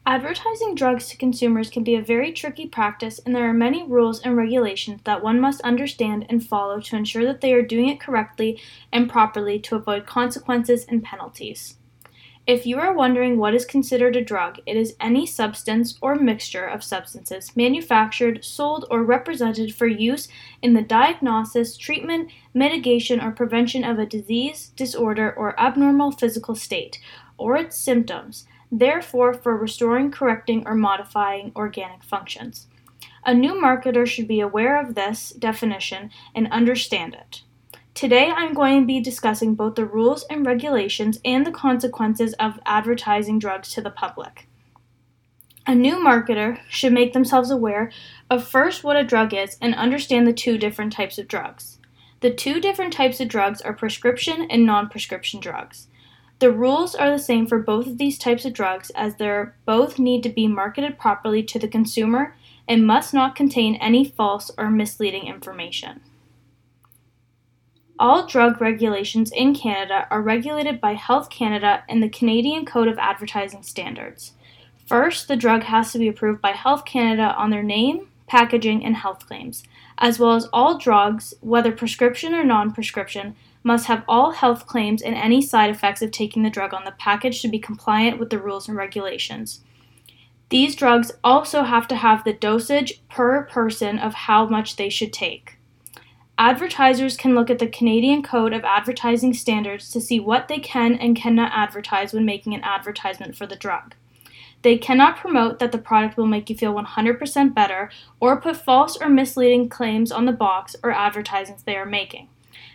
Advertising 0.06 0.74
drugs 0.74 1.08
to 1.08 1.16
consumers 1.16 1.70
can 1.70 1.82
be 1.82 1.94
a 1.94 2.02
very 2.02 2.30
tricky 2.30 2.66
practice, 2.66 3.20
and 3.24 3.34
there 3.34 3.48
are 3.48 3.54
many 3.54 3.82
rules 3.82 4.20
and 4.20 4.36
regulations 4.36 5.00
that 5.04 5.22
one 5.22 5.40
must 5.40 5.62
understand 5.62 6.26
and 6.28 6.46
follow 6.46 6.78
to 6.78 6.96
ensure 6.96 7.24
that 7.24 7.40
they 7.40 7.54
are 7.54 7.62
doing 7.62 7.88
it 7.88 8.00
correctly 8.00 8.60
and 8.92 9.08
properly 9.08 9.58
to 9.58 9.76
avoid 9.76 10.04
consequences 10.04 10.84
and 10.90 11.02
penalties. 11.02 11.78
If 12.46 12.66
you 12.66 12.78
are 12.78 12.92
wondering 12.92 13.38
what 13.38 13.54
is 13.54 13.64
considered 13.64 14.14
a 14.14 14.22
drug, 14.22 14.60
it 14.66 14.76
is 14.76 14.94
any 15.00 15.24
substance 15.24 15.98
or 16.02 16.16
mixture 16.16 16.66
of 16.66 16.84
substances 16.84 17.56
manufactured, 17.56 18.44
sold, 18.44 18.84
or 18.90 19.02
represented 19.02 19.74
for 19.74 19.86
use 19.86 20.28
in 20.60 20.74
the 20.74 20.82
diagnosis, 20.82 21.78
treatment, 21.78 22.30
mitigation, 22.52 23.22
or 23.22 23.30
prevention 23.30 23.82
of 23.82 23.98
a 23.98 24.04
disease, 24.04 24.72
disorder, 24.76 25.32
or 25.32 25.58
abnormal 25.58 26.12
physical 26.12 26.54
state, 26.54 27.00
or 27.38 27.56
its 27.56 27.78
symptoms 27.78 28.46
therefore, 28.78 29.32
for 29.32 29.56
restoring, 29.56 30.10
correcting, 30.10 30.66
or 30.66 30.74
modifying 30.74 31.52
organic 31.54 32.02
functions. 32.02 32.66
A 33.24 33.32
new 33.32 33.54
marketer 33.54 34.06
should 34.06 34.28
be 34.28 34.40
aware 34.40 34.80
of 34.80 34.94
this 34.94 35.30
definition 35.30 36.10
and 36.34 36.50
understand 36.50 37.14
it. 37.14 37.42
Today, 37.94 38.30
I'm 38.34 38.52
going 38.52 38.80
to 38.80 38.86
be 38.86 39.00
discussing 39.00 39.54
both 39.54 39.76
the 39.76 39.86
rules 39.86 40.24
and 40.28 40.44
regulations 40.44 41.20
and 41.24 41.46
the 41.46 41.52
consequences 41.52 42.34
of 42.34 42.58
advertising 42.66 43.38
drugs 43.38 43.70
to 43.74 43.80
the 43.80 43.90
public. 43.90 44.48
A 45.66 45.74
new 45.74 45.96
marketer 45.96 46.58
should 46.68 46.92
make 46.92 47.12
themselves 47.12 47.50
aware 47.50 47.92
of 48.28 48.46
first 48.46 48.82
what 48.82 48.96
a 48.96 49.04
drug 49.04 49.32
is 49.32 49.56
and 49.62 49.74
understand 49.74 50.26
the 50.26 50.32
two 50.32 50.58
different 50.58 50.92
types 50.92 51.16
of 51.16 51.28
drugs. 51.28 51.78
The 52.20 52.30
two 52.30 52.60
different 52.60 52.92
types 52.92 53.20
of 53.20 53.28
drugs 53.28 53.62
are 53.62 53.72
prescription 53.72 54.48
and 54.50 54.66
non 54.66 54.88
prescription 54.88 55.40
drugs. 55.40 55.86
The 56.40 56.52
rules 56.52 56.94
are 56.94 57.10
the 57.10 57.18
same 57.18 57.46
for 57.46 57.58
both 57.58 57.86
of 57.86 57.98
these 57.98 58.18
types 58.18 58.44
of 58.44 58.52
drugs 58.52 58.90
as 58.90 59.16
they 59.16 59.44
both 59.64 59.98
need 59.98 60.22
to 60.24 60.28
be 60.28 60.46
marketed 60.48 60.98
properly 60.98 61.42
to 61.44 61.58
the 61.58 61.68
consumer 61.68 62.34
and 62.66 62.86
must 62.86 63.14
not 63.14 63.36
contain 63.36 63.76
any 63.76 64.04
false 64.04 64.50
or 64.58 64.70
misleading 64.70 65.26
information. 65.26 66.00
All 67.98 68.26
drug 68.26 68.60
regulations 68.60 69.30
in 69.30 69.54
Canada 69.54 70.08
are 70.10 70.20
regulated 70.20 70.80
by 70.80 70.94
Health 70.94 71.30
Canada 71.30 71.84
and 71.88 72.02
the 72.02 72.08
Canadian 72.08 72.66
Code 72.66 72.88
of 72.88 72.98
Advertising 72.98 73.62
Standards. 73.62 74.32
First, 74.86 75.28
the 75.28 75.36
drug 75.36 75.62
has 75.62 75.92
to 75.92 75.98
be 75.98 76.08
approved 76.08 76.42
by 76.42 76.50
Health 76.50 76.84
Canada 76.84 77.34
on 77.36 77.50
their 77.50 77.62
name, 77.62 78.08
packaging, 78.26 78.84
and 78.84 78.96
health 78.96 79.26
claims, 79.26 79.62
as 79.98 80.18
well 80.18 80.34
as 80.34 80.48
all 80.52 80.76
drugs, 80.76 81.34
whether 81.40 81.70
prescription 81.70 82.34
or 82.34 82.44
non 82.44 82.72
prescription, 82.72 83.36
must 83.64 83.86
have 83.86 84.04
all 84.06 84.30
health 84.30 84.66
claims 84.66 85.02
and 85.02 85.16
any 85.16 85.42
side 85.42 85.70
effects 85.70 86.02
of 86.02 86.12
taking 86.12 86.44
the 86.44 86.50
drug 86.50 86.72
on 86.72 86.84
the 86.84 86.94
package 86.98 87.42
to 87.42 87.48
be 87.48 87.58
compliant 87.58 88.18
with 88.18 88.30
the 88.30 88.38
rules 88.38 88.68
and 88.68 88.76
regulations. 88.76 89.60
These 90.50 90.76
drugs 90.76 91.10
also 91.24 91.64
have 91.64 91.88
to 91.88 91.96
have 91.96 92.22
the 92.22 92.34
dosage 92.34 93.02
per 93.08 93.42
person 93.44 93.98
of 93.98 94.14
how 94.14 94.46
much 94.46 94.76
they 94.76 94.90
should 94.90 95.12
take. 95.12 95.56
Advertisers 96.36 97.16
can 97.16 97.34
look 97.34 97.48
at 97.48 97.58
the 97.58 97.66
Canadian 97.66 98.22
Code 98.22 98.52
of 98.52 98.64
Advertising 98.64 99.34
Standards 99.34 99.90
to 99.90 100.00
see 100.00 100.20
what 100.20 100.48
they 100.48 100.58
can 100.58 100.96
and 100.96 101.16
cannot 101.16 101.52
advertise 101.54 102.12
when 102.12 102.24
making 102.24 102.54
an 102.54 102.62
advertisement 102.62 103.36
for 103.36 103.46
the 103.46 103.56
drug. 103.56 103.94
They 104.62 104.76
cannot 104.76 105.16
promote 105.16 105.58
that 105.58 105.72
the 105.72 105.78
product 105.78 106.16
will 106.16 106.26
make 106.26 106.50
you 106.50 106.56
feel 106.56 106.74
100% 106.74 107.54
better 107.54 107.90
or 108.18 108.40
put 108.40 108.56
false 108.56 108.96
or 108.96 109.08
misleading 109.08 109.68
claims 109.68 110.10
on 110.10 110.24
the 110.24 110.32
box 110.32 110.74
or 110.82 110.90
advertisements 110.90 111.62
they 111.62 111.76
are 111.76 111.86
making. 111.86 112.28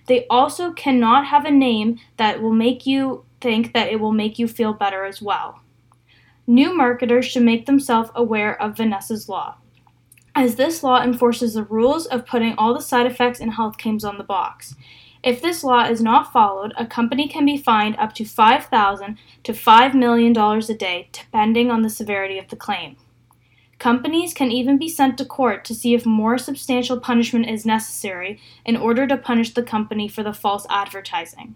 They 0.09 0.27
also 0.29 0.73
cannot 0.73 1.27
have 1.27 1.45
a 1.45 1.51
name 1.51 1.99
that 2.17 2.41
will 2.41 2.51
make 2.51 2.85
you 2.85 3.23
think 3.39 3.73
that 3.73 3.89
it 3.89 4.01
will 4.01 4.11
make 4.11 4.37
you 4.37 4.49
feel 4.49 4.73
better 4.73 5.05
as 5.05 5.21
well. 5.21 5.61
New 6.45 6.75
marketers 6.75 7.25
should 7.25 7.43
make 7.43 7.65
themselves 7.65 8.09
aware 8.13 8.61
of 8.61 8.75
Vanessa's 8.75 9.29
Law 9.29 9.55
as 10.39 10.55
this 10.55 10.83
law 10.83 11.01
enforces 11.01 11.53
the 11.53 11.63
rules 11.63 12.05
of 12.05 12.25
putting 12.25 12.55
all 12.57 12.73
the 12.73 12.81
side 12.81 13.05
effects 13.05 13.41
and 13.41 13.53
health 13.53 13.77
claims 13.77 14.05
on 14.05 14.17
the 14.17 14.23
box. 14.23 14.73
If 15.21 15.41
this 15.41 15.65
law 15.65 15.83
is 15.83 16.01
not 16.01 16.31
followed, 16.31 16.71
a 16.77 16.85
company 16.85 17.27
can 17.27 17.45
be 17.45 17.57
fined 17.57 17.97
up 17.97 18.13
to 18.15 18.23
5,000 18.23 19.17
to 19.43 19.51
$5 19.51 19.93
million 19.93 20.37
a 20.37 20.73
day, 20.75 21.09
depending 21.11 21.69
on 21.69 21.81
the 21.81 21.89
severity 21.89 22.37
of 22.37 22.47
the 22.47 22.55
claim. 22.55 22.95
Companies 23.79 24.33
can 24.33 24.51
even 24.51 24.77
be 24.77 24.89
sent 24.89 25.17
to 25.17 25.25
court 25.25 25.63
to 25.63 25.73
see 25.73 25.93
if 25.93 26.05
more 26.05 26.37
substantial 26.37 26.99
punishment 26.99 27.49
is 27.49 27.65
necessary 27.65 28.39
in 28.65 28.75
order 28.75 29.07
to 29.07 29.15
punish 29.15 29.53
the 29.53 29.63
company 29.63 30.09
for 30.09 30.21
the 30.21 30.33
false 30.33 30.67
advertising. 30.69 31.55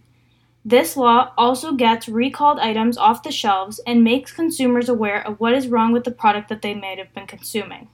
This 0.63 0.95
law 0.95 1.33
also 1.37 1.73
gets 1.73 2.07
recalled 2.07 2.59
items 2.59 2.97
off 2.97 3.23
the 3.23 3.31
shelves 3.31 3.81
and 3.85 4.05
makes 4.05 4.31
consumers 4.31 4.87
aware 4.87 5.25
of 5.27 5.41
what 5.41 5.53
is 5.53 5.67
wrong 5.67 5.91
with 5.91 6.05
the 6.05 6.11
product 6.11 6.47
that 6.47 6.61
they 6.61 6.73
may 6.73 6.95
have 6.95 7.13
been 7.13 7.27
consuming. 7.27 7.89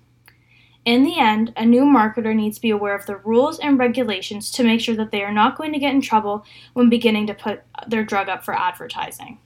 In 0.86 1.04
the 1.04 1.18
end, 1.18 1.52
a 1.58 1.66
new 1.66 1.84
marketer 1.84 2.36
needs 2.36 2.58
to 2.58 2.62
be 2.62 2.70
aware 2.70 2.96
of 2.96 3.08
the 3.08 3.18
rules 3.18 3.58
and 3.58 3.80
regulations 3.80 4.52
to 4.52 4.64
make 4.64 4.80
sure 4.80 4.96
that 4.96 5.10
they 5.10 5.24
are 5.24 5.34
not 5.34 5.58
going 5.58 5.74
to 5.74 5.80
get 5.80 5.94
in 5.94 6.02
trouble 6.02 6.46
when 6.74 6.90
beginning 6.90 7.26
to 7.28 7.34
put 7.34 7.64
their 7.88 8.04
drug 8.04 8.30
up 8.30 8.46
for 8.46 8.54
advertising. 8.54 9.40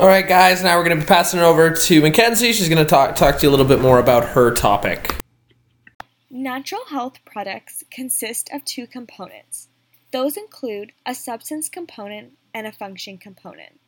All 0.00 0.06
right, 0.06 0.26
guys, 0.26 0.62
now 0.62 0.78
we're 0.78 0.84
going 0.84 0.96
to 0.96 1.04
be 1.04 1.06
passing 1.06 1.40
it 1.40 1.42
over 1.42 1.68
to 1.68 2.00
Mackenzie. 2.00 2.54
She's 2.54 2.70
going 2.70 2.82
to 2.82 2.88
talk, 2.88 3.16
talk 3.16 3.36
to 3.36 3.42
you 3.42 3.50
a 3.50 3.52
little 3.52 3.66
bit 3.66 3.82
more 3.82 3.98
about 3.98 4.30
her 4.30 4.50
topic. 4.50 5.14
Natural 6.30 6.86
health 6.86 7.18
products 7.26 7.84
consist 7.90 8.48
of 8.50 8.64
two 8.64 8.86
components. 8.86 9.68
Those 10.10 10.38
include 10.38 10.92
a 11.04 11.14
substance 11.14 11.68
component 11.68 12.38
and 12.54 12.66
a 12.66 12.72
function 12.72 13.18
component. 13.18 13.78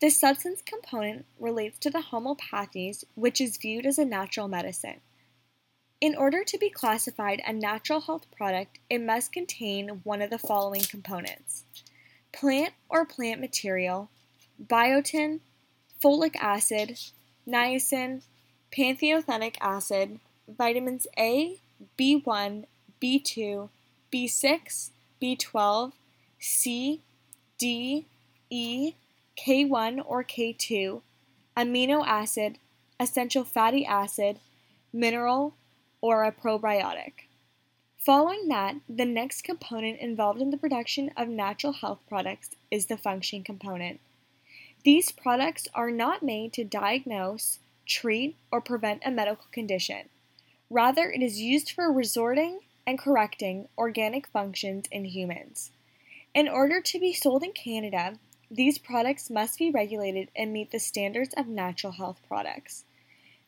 The 0.00 0.10
substance 0.10 0.62
component 0.66 1.26
relates 1.38 1.78
to 1.78 1.90
the 1.90 2.06
homeopathies, 2.10 3.04
which 3.14 3.40
is 3.40 3.56
viewed 3.56 3.86
as 3.86 3.98
a 3.98 4.04
natural 4.04 4.48
medicine. 4.48 5.00
In 6.00 6.16
order 6.16 6.42
to 6.42 6.58
be 6.58 6.70
classified 6.70 7.40
a 7.46 7.52
natural 7.52 8.00
health 8.00 8.26
product, 8.36 8.80
it 8.90 9.00
must 9.00 9.30
contain 9.30 10.00
one 10.02 10.22
of 10.22 10.30
the 10.30 10.40
following 10.40 10.82
components 10.82 11.66
plant 12.32 12.74
or 12.88 13.04
plant 13.04 13.40
material, 13.40 14.10
biotin, 14.66 15.40
folic 16.02 16.36
acid, 16.36 16.98
niacin, 17.46 18.22
pantothenic 18.72 19.56
acid, 19.60 20.20
vitamins 20.48 21.06
A, 21.18 21.58
B1, 21.98 22.64
B2, 23.02 23.68
B6, 24.12 24.90
B12, 25.22 25.92
C, 26.38 27.00
D, 27.58 28.06
E, 28.50 28.94
K1 29.38 30.02
or 30.04 30.24
K2, 30.24 31.00
amino 31.56 32.06
acid, 32.06 32.58
essential 32.98 33.44
fatty 33.44 33.86
acid, 33.86 34.38
mineral, 34.92 35.54
or 36.00 36.24
a 36.24 36.32
probiotic. 36.32 37.12
Following 37.98 38.48
that, 38.48 38.76
the 38.88 39.04
next 39.04 39.44
component 39.44 40.00
involved 40.00 40.40
in 40.40 40.50
the 40.50 40.56
production 40.56 41.10
of 41.16 41.28
natural 41.28 41.74
health 41.74 42.00
products 42.08 42.50
is 42.70 42.86
the 42.86 42.96
function 42.96 43.42
component. 43.42 44.00
These 44.82 45.12
products 45.12 45.68
are 45.74 45.90
not 45.90 46.22
made 46.22 46.54
to 46.54 46.64
diagnose, 46.64 47.58
treat, 47.86 48.36
or 48.50 48.62
prevent 48.62 49.02
a 49.04 49.10
medical 49.10 49.46
condition. 49.52 50.08
Rather, 50.70 51.10
it 51.10 51.22
is 51.22 51.40
used 51.40 51.70
for 51.70 51.92
resorting 51.92 52.60
and 52.86 52.98
correcting 52.98 53.68
organic 53.76 54.26
functions 54.28 54.86
in 54.90 55.04
humans. 55.04 55.70
In 56.32 56.48
order 56.48 56.80
to 56.80 56.98
be 56.98 57.12
sold 57.12 57.42
in 57.42 57.52
Canada, 57.52 58.14
these 58.50 58.78
products 58.78 59.28
must 59.28 59.58
be 59.58 59.70
regulated 59.70 60.30
and 60.34 60.52
meet 60.52 60.70
the 60.70 60.78
standards 60.78 61.34
of 61.36 61.46
natural 61.46 61.92
health 61.92 62.20
products. 62.26 62.84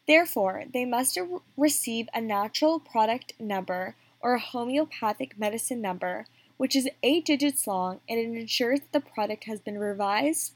Therefore, 0.07 0.65
they 0.73 0.85
must 0.85 1.19
receive 1.57 2.09
a 2.13 2.21
natural 2.21 2.79
product 2.79 3.33
number 3.41 3.95
or 4.21 4.35
a 4.35 4.41
homeopathic 4.41 5.39
medicine 5.39 5.81
number, 5.81 6.27
which 6.59 6.77
is 6.77 6.91
eight 7.03 7.25
digits 7.25 7.67
long 7.67 8.01
and 8.09 8.19
it 8.19 8.39
ensures 8.39 8.81
that 8.81 8.93
the 8.93 9.01
product 9.01 9.45
has 9.45 9.61
been 9.61 9.79
revised 9.79 10.53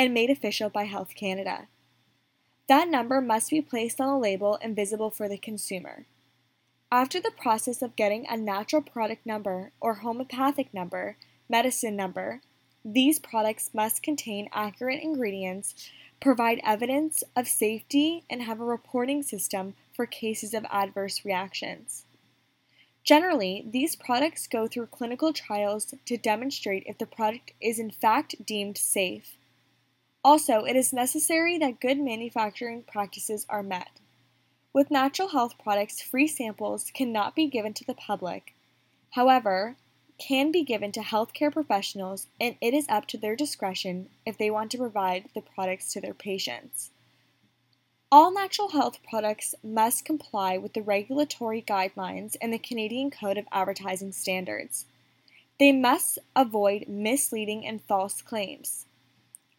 and 0.00 0.14
made 0.14 0.30
official 0.30 0.70
by 0.70 0.84
Health 0.84 1.14
Canada. 1.14 1.68
That 2.68 2.88
number 2.88 3.20
must 3.20 3.50
be 3.50 3.60
placed 3.60 4.00
on 4.00 4.08
the 4.08 4.18
label 4.18 4.58
and 4.62 4.74
visible 4.74 5.10
for 5.10 5.28
the 5.28 5.36
consumer. 5.36 6.06
After 6.90 7.20
the 7.20 7.30
process 7.30 7.82
of 7.82 7.96
getting 7.96 8.26
a 8.26 8.36
natural 8.36 8.80
product 8.80 9.26
number 9.26 9.72
or 9.80 9.96
homeopathic 9.96 10.72
number, 10.72 11.16
medicine 11.48 11.96
number, 11.96 12.40
these 12.82 13.18
products 13.18 13.70
must 13.74 14.02
contain 14.02 14.48
accurate 14.54 15.02
ingredients 15.02 15.74
provide 16.20 16.60
evidence 16.64 17.24
of 17.34 17.48
safety, 17.48 18.24
and 18.28 18.42
have 18.42 18.60
a 18.60 18.64
reporting 18.64 19.22
system 19.22 19.74
for 19.92 20.06
cases 20.06 20.54
of 20.54 20.66
adverse 20.70 21.24
reactions. 21.24 22.04
Generally, 23.02 23.66
these 23.70 23.96
products 23.96 24.46
go 24.46 24.68
through 24.68 24.86
clinical 24.86 25.32
trials 25.32 25.94
to 26.04 26.16
demonstrate 26.18 26.82
if 26.86 26.98
the 26.98 27.06
product 27.06 27.52
is 27.60 27.78
in 27.78 27.90
fact 27.90 28.34
deemed 28.44 28.76
safe. 28.76 29.38
Also, 30.22 30.64
it 30.64 30.76
is 30.76 30.92
necessary 30.92 31.56
that 31.58 31.80
good 31.80 31.98
manufacturing 31.98 32.82
practices 32.82 33.46
are 33.48 33.62
met. 33.62 34.00
With 34.72 34.90
natural 34.90 35.28
health 35.28 35.54
products, 35.62 36.02
free 36.02 36.28
samples 36.28 36.90
cannot 36.92 37.34
be 37.34 37.46
given 37.46 37.72
to 37.74 37.84
the 37.84 37.94
public. 37.94 38.54
However, 39.12 39.76
can 40.18 40.52
be 40.52 40.62
given 40.62 40.92
to 40.92 41.00
healthcare 41.00 41.50
professionals, 41.50 42.26
and 42.38 42.56
it 42.60 42.74
is 42.74 42.86
up 42.88 43.06
to 43.06 43.16
their 43.16 43.34
discretion 43.34 44.10
if 44.26 44.36
they 44.36 44.50
want 44.50 44.70
to 44.70 44.78
provide 44.78 45.24
the 45.34 45.40
products 45.40 45.92
to 45.92 46.00
their 46.00 46.14
patients. 46.14 46.90
All 48.12 48.32
natural 48.32 48.70
health 48.70 48.98
products 49.08 49.54
must 49.62 50.04
comply 50.04 50.58
with 50.58 50.74
the 50.74 50.82
regulatory 50.82 51.62
guidelines 51.62 52.36
and 52.42 52.52
the 52.52 52.58
Canadian 52.58 53.10
Code 53.10 53.38
of 53.38 53.46
Advertising 53.50 54.12
Standards. 54.12 54.84
They 55.58 55.72
must 55.72 56.18
avoid 56.36 56.88
misleading 56.88 57.64
and 57.64 57.80
false 57.82 58.20
claims. 58.20 58.86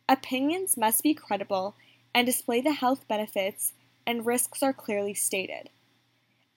Opinions 0.09 0.77
must 0.77 1.03
be 1.03 1.13
credible 1.13 1.75
and 2.13 2.25
display 2.25 2.61
the 2.61 2.73
health 2.73 3.07
benefits 3.07 3.73
and 4.05 4.25
risks 4.25 4.61
are 4.61 4.73
clearly 4.73 5.13
stated. 5.13 5.69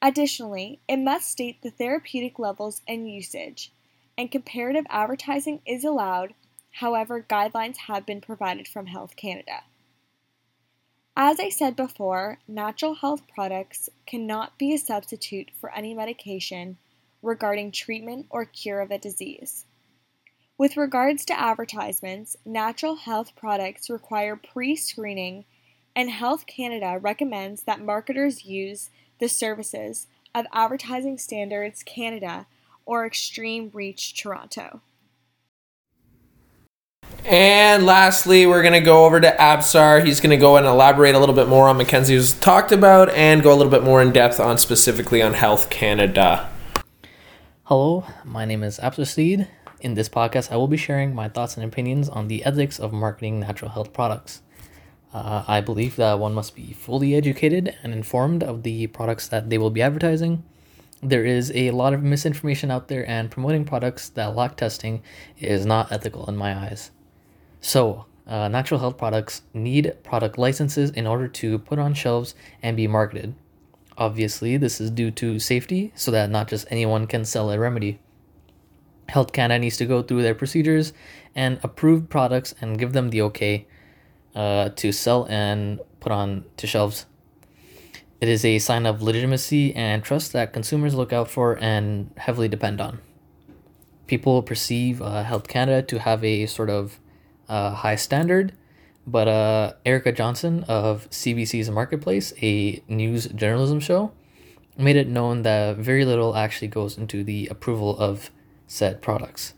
Additionally, 0.03 0.81
it 0.89 0.99
must 0.99 1.31
state 1.31 1.63
the 1.63 1.71
therapeutic 1.71 2.39
levels 2.39 2.83
and 2.87 3.11
usage, 3.11 3.73
and 4.19 4.31
comparative 4.31 4.87
advertising 4.91 5.61
is 5.67 5.85
allowed, 5.85 6.35
however, 6.73 7.25
guidelines 7.29 7.77
have 7.87 8.05
been 8.05 8.21
provided 8.21 8.69
from 8.69 8.87
Health 8.87 9.17
Canada. 9.17 9.63
As 11.17 11.39
I 11.39 11.49
said 11.49 11.77
before, 11.77 12.39
natural 12.49 12.97
health 12.97 13.23
products 13.33 13.89
cannot 14.05 14.59
be 14.59 14.75
a 14.75 14.79
substitute 14.79 15.51
for 15.61 15.73
any 15.73 15.95
medication 15.95 16.77
regarding 17.23 17.71
treatment 17.71 18.27
or 18.31 18.45
cure 18.45 18.81
of 18.81 18.91
a 18.91 18.99
disease. 18.99 19.65
With 20.65 20.79
regards 20.79 21.27
to 21.27 21.39
advertisements, 21.39 22.39
natural 22.47 22.97
health 22.97 23.37
products 23.37 23.91
require 23.91 24.35
pre 24.35 24.75
screening, 24.77 25.45
and 25.95 26.09
Health 26.09 26.47
Canada 26.47 26.99
recommends 26.99 27.65
that 27.65 27.83
marketers 27.83 28.47
use 28.47 28.89
the 29.19 29.29
services 29.29 30.07
of 30.35 30.47
Advertising 30.55 31.19
Standards 31.19 31.83
Canada 31.83 32.47
or 32.87 33.05
Extreme 33.05 33.73
Reach 33.75 34.19
Toronto. 34.19 34.81
And 37.27 37.85
lastly, 37.85 38.47
we're 38.47 38.63
going 38.63 38.73
to 38.73 38.81
go 38.81 39.05
over 39.05 39.21
to 39.21 39.37
Absar. 39.39 40.03
He's 40.03 40.19
going 40.19 40.31
to 40.31 40.39
go 40.39 40.57
and 40.57 40.65
elaborate 40.65 41.15
a 41.15 41.19
little 41.19 41.35
bit 41.35 41.47
more 41.47 41.69
on 41.69 41.77
Mackenzie's 41.77 42.33
talked 42.33 42.73
about 42.73 43.11
and 43.11 43.43
go 43.43 43.53
a 43.53 43.55
little 43.55 43.71
bit 43.71 43.85
more 43.85 44.01
in 44.01 44.13
depth 44.13 44.41
on 44.41 44.57
specifically 44.57 45.21
on 45.21 45.35
Health 45.35 45.69
Canada. 45.69 46.49
Hello, 47.65 48.07
my 48.25 48.47
name 48.47 48.63
is 48.63 48.79
Absar 48.79 49.07
Steed. 49.07 49.47
In 49.85 49.93
this 49.93 50.09
podcast, 50.09 50.51
I 50.51 50.57
will 50.57 50.67
be 50.67 50.79
sharing 50.79 51.15
my 51.15 51.29
thoughts 51.29 51.59
and 51.59 51.67
opinions 51.67 52.09
on 52.09 52.29
the 52.29 52.43
ethics 52.47 52.81
of 52.81 52.91
marketing 52.91 53.39
natural 53.39 53.71
health 53.71 53.93
products. 53.93 54.41
Uh, 55.13 55.45
I 55.47 55.61
believe 55.61 55.97
that 55.97 56.19
one 56.19 56.33
must 56.33 56.57
be 56.57 56.73
fully 56.73 57.15
educated 57.15 57.77
and 57.83 57.93
informed 57.93 58.43
of 58.43 58.63
the 58.63 58.87
products 58.87 59.29
that 59.29 59.51
they 59.51 59.59
will 59.59 59.69
be 59.69 59.83
advertising. 59.83 60.43
There 61.03 61.27
is 61.27 61.53
a 61.55 61.71
lot 61.73 61.93
of 61.93 62.03
misinformation 62.03 62.71
out 62.71 62.89
there, 62.89 63.07
and 63.07 63.31
promoting 63.31 63.67
products 63.67 64.09
that 64.09 64.35
lack 64.35 64.57
testing 64.57 65.03
is 65.39 65.67
not 65.67 65.93
ethical 65.93 66.25
in 66.31 66.37
my 66.39 66.57
eyes. 66.57 66.91
So, 67.61 68.07
uh, 68.27 68.49
natural 68.49 68.81
health 68.81 68.97
products 68.97 69.43
need 69.53 70.03
product 70.03 70.39
licenses 70.39 70.93
in 70.93 71.07
order 71.07 71.29
to 71.29 71.59
put 71.59 71.79
on 71.79 71.93
shelves 71.93 72.35
and 72.63 72.75
be 72.75 72.87
marketed. 72.87 73.35
Obviously, 73.99 74.57
this 74.57 74.81
is 74.81 74.91
due 74.91 75.11
to 75.11 75.39
safety, 75.39 75.93
so 75.95 76.11
that 76.11 76.31
not 76.31 76.49
just 76.49 76.67
anyone 76.71 77.07
can 77.07 77.27
sell 77.27 77.51
a 77.51 77.59
remedy. 77.59 77.99
Health 79.09 79.33
Canada 79.33 79.59
needs 79.59 79.77
to 79.79 79.87
go 79.87 80.03
through 80.03 80.23
their 80.23 80.35
procedures 80.35 80.93
and 81.35 81.59
approve 81.63 82.09
products 82.09 82.55
and 82.61 82.79
give 82.79 82.93
them 82.93 83.11
the 83.11 83.23
okay 83.23 83.67
uh, 84.35 84.71
to 84.71 84.93
sell 84.93 85.27
and 85.29 85.81
put 86.01 86.13
on 86.13 86.45
to 86.57 86.67
shelves. 86.67 87.07
It 88.21 88.29
is 88.29 88.45
a 88.45 88.59
sign 88.59 88.87
of 88.87 89.03
legitimacy 89.03 89.75
and 89.75 90.03
trust 90.03 90.33
that 90.33 90.53
consumers 90.53 90.95
look 90.95 91.13
out 91.13 91.29
for 91.29 91.59
and 91.61 92.11
heavily 92.17 92.49
depend 92.49 92.81
on. 92.81 93.01
People 94.07 94.43
perceive 94.43 95.03
uh, 95.03 95.23
Health 95.25 95.49
Canada 95.49 95.83
to 95.83 95.99
have 95.99 96.25
a 96.25 96.47
sort 96.47 96.71
of 96.71 97.01
uh, 97.49 97.73
high 97.73 97.97
standard, 97.97 98.53
but 99.07 99.29
uh, 99.29 99.73
Erica 99.85 100.13
Johnson 100.13 100.65
of 100.69 101.09
CBC's 101.11 101.71
Marketplace, 101.71 102.33
a 102.41 102.83
news 102.89 103.27
journalism 103.27 103.81
show, 103.81 104.13
made 104.77 104.97
it 104.97 105.09
known 105.09 105.43
that 105.43 105.77
very 105.77 106.05
little 106.05 106.35
actually 106.37 106.69
goes 106.69 106.97
into 106.97 107.25
the 107.25 107.47
approval 107.49 107.99
of 107.99 108.31
said 108.67 109.03
products. 109.03 109.55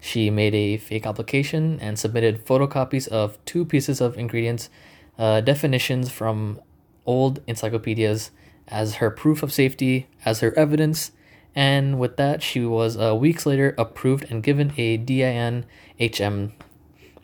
She 0.00 0.30
made 0.30 0.54
a 0.54 0.76
fake 0.76 1.06
application 1.06 1.78
and 1.80 1.98
submitted 1.98 2.44
photocopies 2.44 3.08
of 3.08 3.42
two 3.44 3.64
pieces 3.64 4.00
of 4.00 4.16
ingredients, 4.16 4.70
uh, 5.18 5.40
definitions 5.40 6.10
from 6.10 6.60
old 7.04 7.40
encyclopedias 7.46 8.30
as 8.68 8.96
her 8.96 9.10
proof 9.10 9.42
of 9.42 9.52
safety, 9.52 10.08
as 10.24 10.40
her 10.40 10.56
evidence, 10.56 11.12
and 11.58 11.98
with 11.98 12.16
that, 12.18 12.40
she 12.40 12.64
was 12.64 12.96
uh, 12.96 13.16
weeks 13.16 13.44
later 13.44 13.74
approved 13.78 14.30
and 14.30 14.44
given 14.44 14.72
a 14.76 14.96
DIN 14.96 15.64
HM, 15.98 16.52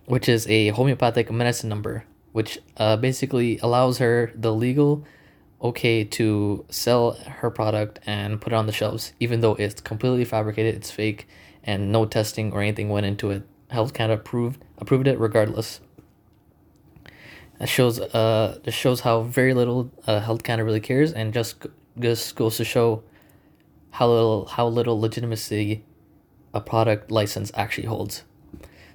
which 0.07 0.29
is 0.29 0.47
a 0.49 0.69
homeopathic 0.71 1.31
medicine 1.31 1.69
number, 1.69 2.05
which 2.33 2.59
uh, 2.77 2.97
basically 2.97 3.59
allows 3.59 3.99
her 3.99 4.33
the 4.35 4.53
legal 4.53 5.05
okay 5.65 6.05
to 6.05 6.65
sell 6.69 7.13
her 7.13 7.51
product 7.51 7.99
and 8.07 8.41
put 8.41 8.53
it 8.53 8.57
on 8.57 8.67
the 8.67 8.73
shelves, 8.73 9.15
even 9.19 9.41
though 9.41 9.55
it's 9.55 9.81
completely 9.81 10.25
fabricated, 10.25 10.75
it's 10.75 10.91
fake, 10.91 11.27
and 11.65 11.91
no 11.91 12.05
testing 12.05 12.53
or 12.53 12.61
anything 12.61 12.91
went 12.91 13.07
into 13.07 13.31
it. 13.31 13.43
Health 13.71 13.95
Canada 13.95 14.21
approved 14.21 14.63
approved 14.79 15.09
it 15.09 15.19
regardless. 15.19 15.81
That 17.59 17.69
shows 17.69 17.99
uh 17.99 18.59
just 18.63 18.79
shows 18.79 19.01
how 19.01 19.23
very 19.23 19.55
little 19.55 19.91
uh, 20.07 20.21
Health 20.21 20.43
Canada 20.43 20.65
really 20.65 20.81
cares, 20.81 21.13
and 21.13 21.33
just 21.33 21.67
just 21.99 22.37
goes 22.37 22.57
to 22.59 22.65
show 22.65 23.03
how 23.93 24.09
little 24.09 24.47
how 24.47 24.69
little 24.69 25.01
legitimacy 25.01 25.83
a 26.53 26.61
product 26.61 27.11
license 27.11 27.51
actually 27.55 27.87
holds. 27.87 28.25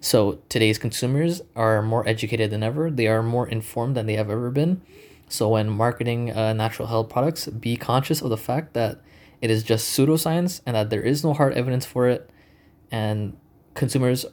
So 0.01 0.39
today's 0.47 0.77
consumers 0.77 1.41
are 1.55 1.81
more 1.81 2.07
educated 2.07 2.51
than 2.51 2.63
ever. 2.63 2.89
They 2.89 3.07
are 3.07 3.23
more 3.23 3.47
informed 3.47 3.97
than 3.97 4.05
they 4.05 4.15
have 4.15 4.29
ever 4.29 4.49
been. 4.51 4.81
So 5.29 5.49
when 5.49 5.69
marketing 5.69 6.31
uh, 6.31 6.53
natural 6.53 6.89
health 6.89 7.09
products, 7.09 7.47
be 7.47 7.77
conscious 7.77 8.21
of 8.21 8.29
the 8.29 8.37
fact 8.37 8.73
that 8.73 8.99
it 9.41 9.49
is 9.49 9.63
just 9.63 9.97
pseudoscience 9.97 10.59
and 10.65 10.75
that 10.75 10.89
there 10.89 11.01
is 11.01 11.23
no 11.23 11.33
hard 11.33 11.53
evidence 11.53 11.85
for 11.85 12.09
it 12.09 12.29
and 12.91 13.37
consumers 13.73 14.25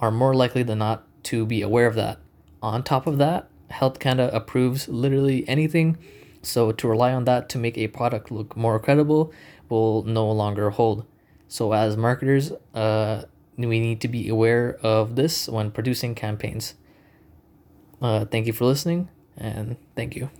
are 0.00 0.10
more 0.10 0.34
likely 0.34 0.62
than 0.62 0.78
not 0.78 1.06
to 1.24 1.46
be 1.46 1.62
aware 1.62 1.86
of 1.86 1.94
that. 1.94 2.18
On 2.62 2.82
top 2.82 3.06
of 3.06 3.18
that, 3.18 3.48
Health 3.70 3.98
Canada 3.98 4.34
approves 4.34 4.88
literally 4.88 5.48
anything, 5.48 5.96
so 6.42 6.72
to 6.72 6.88
rely 6.88 7.12
on 7.12 7.24
that 7.24 7.48
to 7.50 7.58
make 7.58 7.78
a 7.78 7.86
product 7.88 8.30
look 8.30 8.56
more 8.56 8.78
credible 8.78 9.32
will 9.68 10.02
no 10.02 10.30
longer 10.30 10.70
hold. 10.70 11.06
So 11.48 11.72
as 11.72 11.96
marketers, 11.96 12.52
uh, 12.74 13.24
we 13.56 13.78
need 13.78 14.00
to 14.00 14.08
be 14.08 14.28
aware 14.28 14.78
of 14.82 15.16
this 15.16 15.48
when 15.48 15.70
producing 15.70 16.14
campaigns. 16.14 16.74
Uh, 18.00 18.24
thank 18.24 18.46
you 18.46 18.52
for 18.52 18.64
listening, 18.64 19.08
and 19.36 19.76
thank 19.96 20.16
you. 20.16 20.30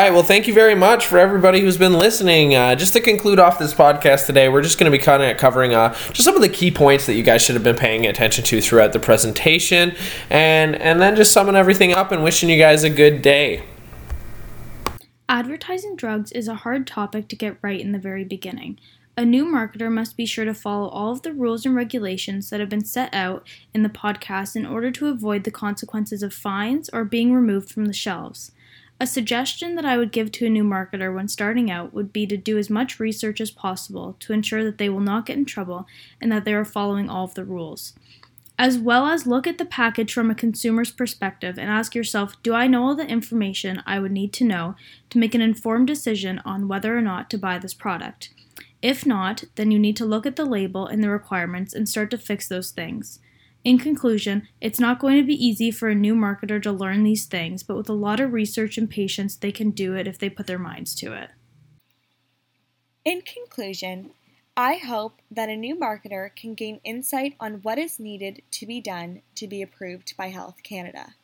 All 0.00 0.06
right. 0.06 0.14
Well, 0.14 0.22
thank 0.22 0.46
you 0.46 0.54
very 0.54 0.74
much 0.74 1.04
for 1.04 1.18
everybody 1.18 1.60
who's 1.60 1.76
been 1.76 1.98
listening. 1.98 2.54
Uh, 2.54 2.74
just 2.74 2.94
to 2.94 3.00
conclude 3.00 3.38
off 3.38 3.58
this 3.58 3.74
podcast 3.74 4.24
today, 4.24 4.48
we're 4.48 4.62
just 4.62 4.78
going 4.78 4.90
to 4.90 4.96
be 4.96 5.02
kind 5.02 5.22
of 5.22 5.36
covering 5.36 5.74
uh, 5.74 5.92
just 5.92 6.22
some 6.22 6.34
of 6.34 6.40
the 6.40 6.48
key 6.48 6.70
points 6.70 7.04
that 7.04 7.16
you 7.16 7.22
guys 7.22 7.42
should 7.42 7.54
have 7.54 7.62
been 7.62 7.76
paying 7.76 8.06
attention 8.06 8.42
to 8.44 8.62
throughout 8.62 8.94
the 8.94 8.98
presentation, 8.98 9.94
and 10.30 10.74
and 10.76 11.02
then 11.02 11.16
just 11.16 11.32
summing 11.32 11.54
everything 11.54 11.92
up 11.92 12.12
and 12.12 12.24
wishing 12.24 12.48
you 12.48 12.56
guys 12.56 12.82
a 12.82 12.88
good 12.88 13.20
day. 13.20 13.62
Advertising 15.28 15.96
drugs 15.96 16.32
is 16.32 16.48
a 16.48 16.54
hard 16.54 16.86
topic 16.86 17.28
to 17.28 17.36
get 17.36 17.58
right 17.60 17.78
in 17.78 17.92
the 17.92 17.98
very 17.98 18.24
beginning. 18.24 18.80
A 19.20 19.24
new 19.26 19.44
marketer 19.44 19.92
must 19.92 20.16
be 20.16 20.24
sure 20.24 20.46
to 20.46 20.54
follow 20.54 20.88
all 20.88 21.12
of 21.12 21.20
the 21.20 21.34
rules 21.34 21.66
and 21.66 21.74
regulations 21.74 22.48
that 22.48 22.58
have 22.58 22.70
been 22.70 22.86
set 22.86 23.12
out 23.12 23.46
in 23.74 23.82
the 23.82 23.90
podcast 23.90 24.56
in 24.56 24.64
order 24.64 24.90
to 24.92 25.08
avoid 25.08 25.44
the 25.44 25.50
consequences 25.50 26.22
of 26.22 26.32
fines 26.32 26.88
or 26.88 27.04
being 27.04 27.34
removed 27.34 27.70
from 27.70 27.84
the 27.84 27.92
shelves. 27.92 28.50
A 28.98 29.06
suggestion 29.06 29.74
that 29.74 29.84
I 29.84 29.98
would 29.98 30.10
give 30.10 30.32
to 30.32 30.46
a 30.46 30.48
new 30.48 30.64
marketer 30.64 31.14
when 31.14 31.28
starting 31.28 31.70
out 31.70 31.92
would 31.92 32.14
be 32.14 32.26
to 32.28 32.38
do 32.38 32.56
as 32.56 32.70
much 32.70 32.98
research 32.98 33.42
as 33.42 33.50
possible 33.50 34.16
to 34.20 34.32
ensure 34.32 34.64
that 34.64 34.78
they 34.78 34.88
will 34.88 35.00
not 35.00 35.26
get 35.26 35.36
in 35.36 35.44
trouble 35.44 35.86
and 36.18 36.32
that 36.32 36.46
they 36.46 36.54
are 36.54 36.64
following 36.64 37.10
all 37.10 37.24
of 37.24 37.34
the 37.34 37.44
rules. 37.44 37.92
As 38.58 38.78
well 38.78 39.04
as 39.04 39.26
look 39.26 39.46
at 39.46 39.58
the 39.58 39.66
package 39.66 40.14
from 40.14 40.30
a 40.30 40.34
consumer's 40.34 40.92
perspective 40.92 41.58
and 41.58 41.68
ask 41.68 41.94
yourself 41.94 42.42
Do 42.42 42.54
I 42.54 42.66
know 42.66 42.84
all 42.84 42.94
the 42.94 43.06
information 43.06 43.82
I 43.84 43.98
would 43.98 44.12
need 44.12 44.32
to 44.32 44.44
know 44.44 44.76
to 45.10 45.18
make 45.18 45.34
an 45.34 45.42
informed 45.42 45.88
decision 45.88 46.40
on 46.46 46.68
whether 46.68 46.96
or 46.96 47.02
not 47.02 47.28
to 47.28 47.38
buy 47.38 47.58
this 47.58 47.74
product? 47.74 48.30
If 48.82 49.04
not, 49.04 49.44
then 49.56 49.70
you 49.70 49.78
need 49.78 49.96
to 49.98 50.06
look 50.06 50.26
at 50.26 50.36
the 50.36 50.44
label 50.44 50.86
and 50.86 51.02
the 51.02 51.10
requirements 51.10 51.74
and 51.74 51.88
start 51.88 52.10
to 52.10 52.18
fix 52.18 52.48
those 52.48 52.70
things. 52.70 53.18
In 53.62 53.78
conclusion, 53.78 54.48
it's 54.60 54.80
not 54.80 54.98
going 54.98 55.18
to 55.18 55.26
be 55.26 55.34
easy 55.34 55.70
for 55.70 55.88
a 55.88 55.94
new 55.94 56.14
marketer 56.14 56.62
to 56.62 56.72
learn 56.72 57.02
these 57.02 57.26
things, 57.26 57.62
but 57.62 57.76
with 57.76 57.90
a 57.90 57.94
lot 57.94 58.18
of 58.18 58.32
research 58.32 58.78
and 58.78 58.88
patience, 58.88 59.36
they 59.36 59.52
can 59.52 59.70
do 59.70 59.94
it 59.94 60.06
if 60.06 60.18
they 60.18 60.30
put 60.30 60.46
their 60.46 60.58
minds 60.58 60.94
to 60.96 61.12
it. 61.12 61.30
In 63.04 63.20
conclusion, 63.20 64.12
I 64.56 64.74
hope 64.76 65.20
that 65.30 65.50
a 65.50 65.56
new 65.56 65.76
marketer 65.76 66.34
can 66.34 66.54
gain 66.54 66.80
insight 66.84 67.34
on 67.38 67.60
what 67.62 67.78
is 67.78 68.00
needed 68.00 68.42
to 68.52 68.66
be 68.66 68.80
done 68.80 69.22
to 69.34 69.46
be 69.46 69.60
approved 69.60 70.16
by 70.16 70.28
Health 70.28 70.62
Canada. 70.62 71.14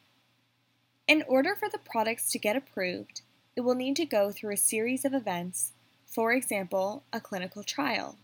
In 1.08 1.24
order 1.26 1.54
for 1.54 1.68
the 1.70 1.78
products 1.78 2.30
to 2.32 2.38
get 2.38 2.56
approved, 2.56 3.22
it 3.54 3.62
will 3.62 3.74
need 3.74 3.96
to 3.96 4.04
go 4.04 4.30
through 4.30 4.52
a 4.52 4.58
series 4.58 5.04
of 5.04 5.14
events, 5.14 5.72
for 6.16 6.32
example, 6.32 7.02
a 7.12 7.20
clinical 7.20 7.62
trial. 7.62 8.16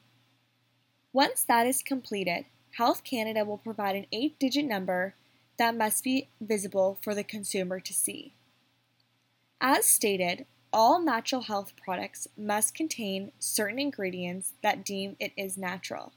Once 1.13 1.45
that 1.45 1.67
is 1.67 1.83
completed, 1.83 2.47
Health 2.79 3.05
Canada 3.05 3.45
will 3.45 3.59
provide 3.59 3.95
an 3.95 4.07
eight 4.11 4.39
digit 4.39 4.65
number 4.65 5.15
that 5.59 5.77
must 5.77 6.03
be 6.03 6.31
visible 6.41 6.99
for 7.03 7.15
the 7.15 7.23
consumer 7.23 7.81
to 7.81 7.93
see. 7.93 8.33
As 9.61 9.85
stated, 9.85 10.47
all 10.73 11.03
natural 11.03 11.43
health 11.43 11.75
products 11.77 12.27
must 12.35 12.75
contain 12.75 13.31
certain 13.39 13.79
ingredients 13.79 14.55
that 14.63 14.87
deem 14.87 15.15
it 15.21 15.33
is 15.37 15.59
natural. 15.59 16.13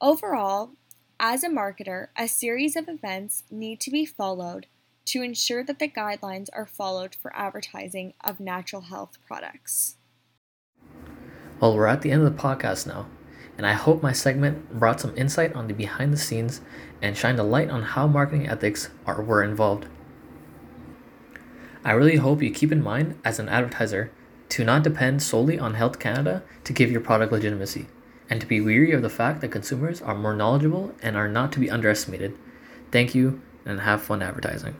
Overall, 0.00 0.70
as 1.20 1.44
a 1.44 1.50
marketer, 1.50 2.06
a 2.16 2.26
series 2.26 2.74
of 2.74 2.88
events 2.88 3.44
need 3.50 3.80
to 3.80 3.90
be 3.90 4.06
followed 4.06 4.64
to 5.04 5.20
ensure 5.20 5.62
that 5.62 5.78
the 5.78 5.90
guidelines 5.90 6.48
are 6.54 6.64
followed 6.64 7.14
for 7.14 7.36
advertising 7.36 8.14
of 8.22 8.40
natural 8.40 8.80
health 8.80 9.18
products. 9.26 9.96
Well, 11.60 11.76
we're 11.76 11.86
at 11.86 12.02
the 12.02 12.10
end 12.10 12.22
of 12.22 12.36
the 12.36 12.42
podcast 12.42 12.86
now 12.86 13.06
and 13.56 13.66
I 13.66 13.72
hope 13.72 14.02
my 14.02 14.12
segment 14.12 14.78
brought 14.78 15.00
some 15.00 15.16
insight 15.16 15.54
on 15.54 15.68
the 15.68 15.74
behind 15.74 16.12
the 16.12 16.18
scenes 16.18 16.60
and 17.00 17.16
shined 17.16 17.38
a 17.38 17.44
light 17.44 17.70
on 17.70 17.82
how 17.82 18.06
marketing 18.06 18.48
ethics 18.48 18.90
are 19.06 19.22
were 19.22 19.42
involved. 19.42 19.86
I 21.84 21.92
really 21.92 22.16
hope 22.16 22.42
you 22.42 22.50
keep 22.50 22.72
in 22.72 22.82
mind 22.82 23.18
as 23.24 23.38
an 23.38 23.48
advertiser 23.48 24.10
to 24.50 24.64
not 24.64 24.82
depend 24.82 25.22
solely 25.22 25.58
on 25.58 25.74
Health 25.74 25.98
Canada 25.98 26.42
to 26.64 26.72
give 26.72 26.90
your 26.90 27.00
product 27.00 27.32
legitimacy, 27.32 27.86
and 28.30 28.40
to 28.40 28.46
be 28.46 28.60
weary 28.60 28.92
of 28.92 29.02
the 29.02 29.10
fact 29.10 29.40
that 29.40 29.48
consumers 29.48 30.00
are 30.00 30.14
more 30.14 30.34
knowledgeable 30.34 30.94
and 31.02 31.16
are 31.16 31.28
not 31.28 31.52
to 31.52 31.60
be 31.60 31.70
underestimated. 31.70 32.36
Thank 32.90 33.14
you 33.14 33.40
and 33.64 33.80
have 33.80 34.02
fun 34.02 34.22
advertising. 34.22 34.76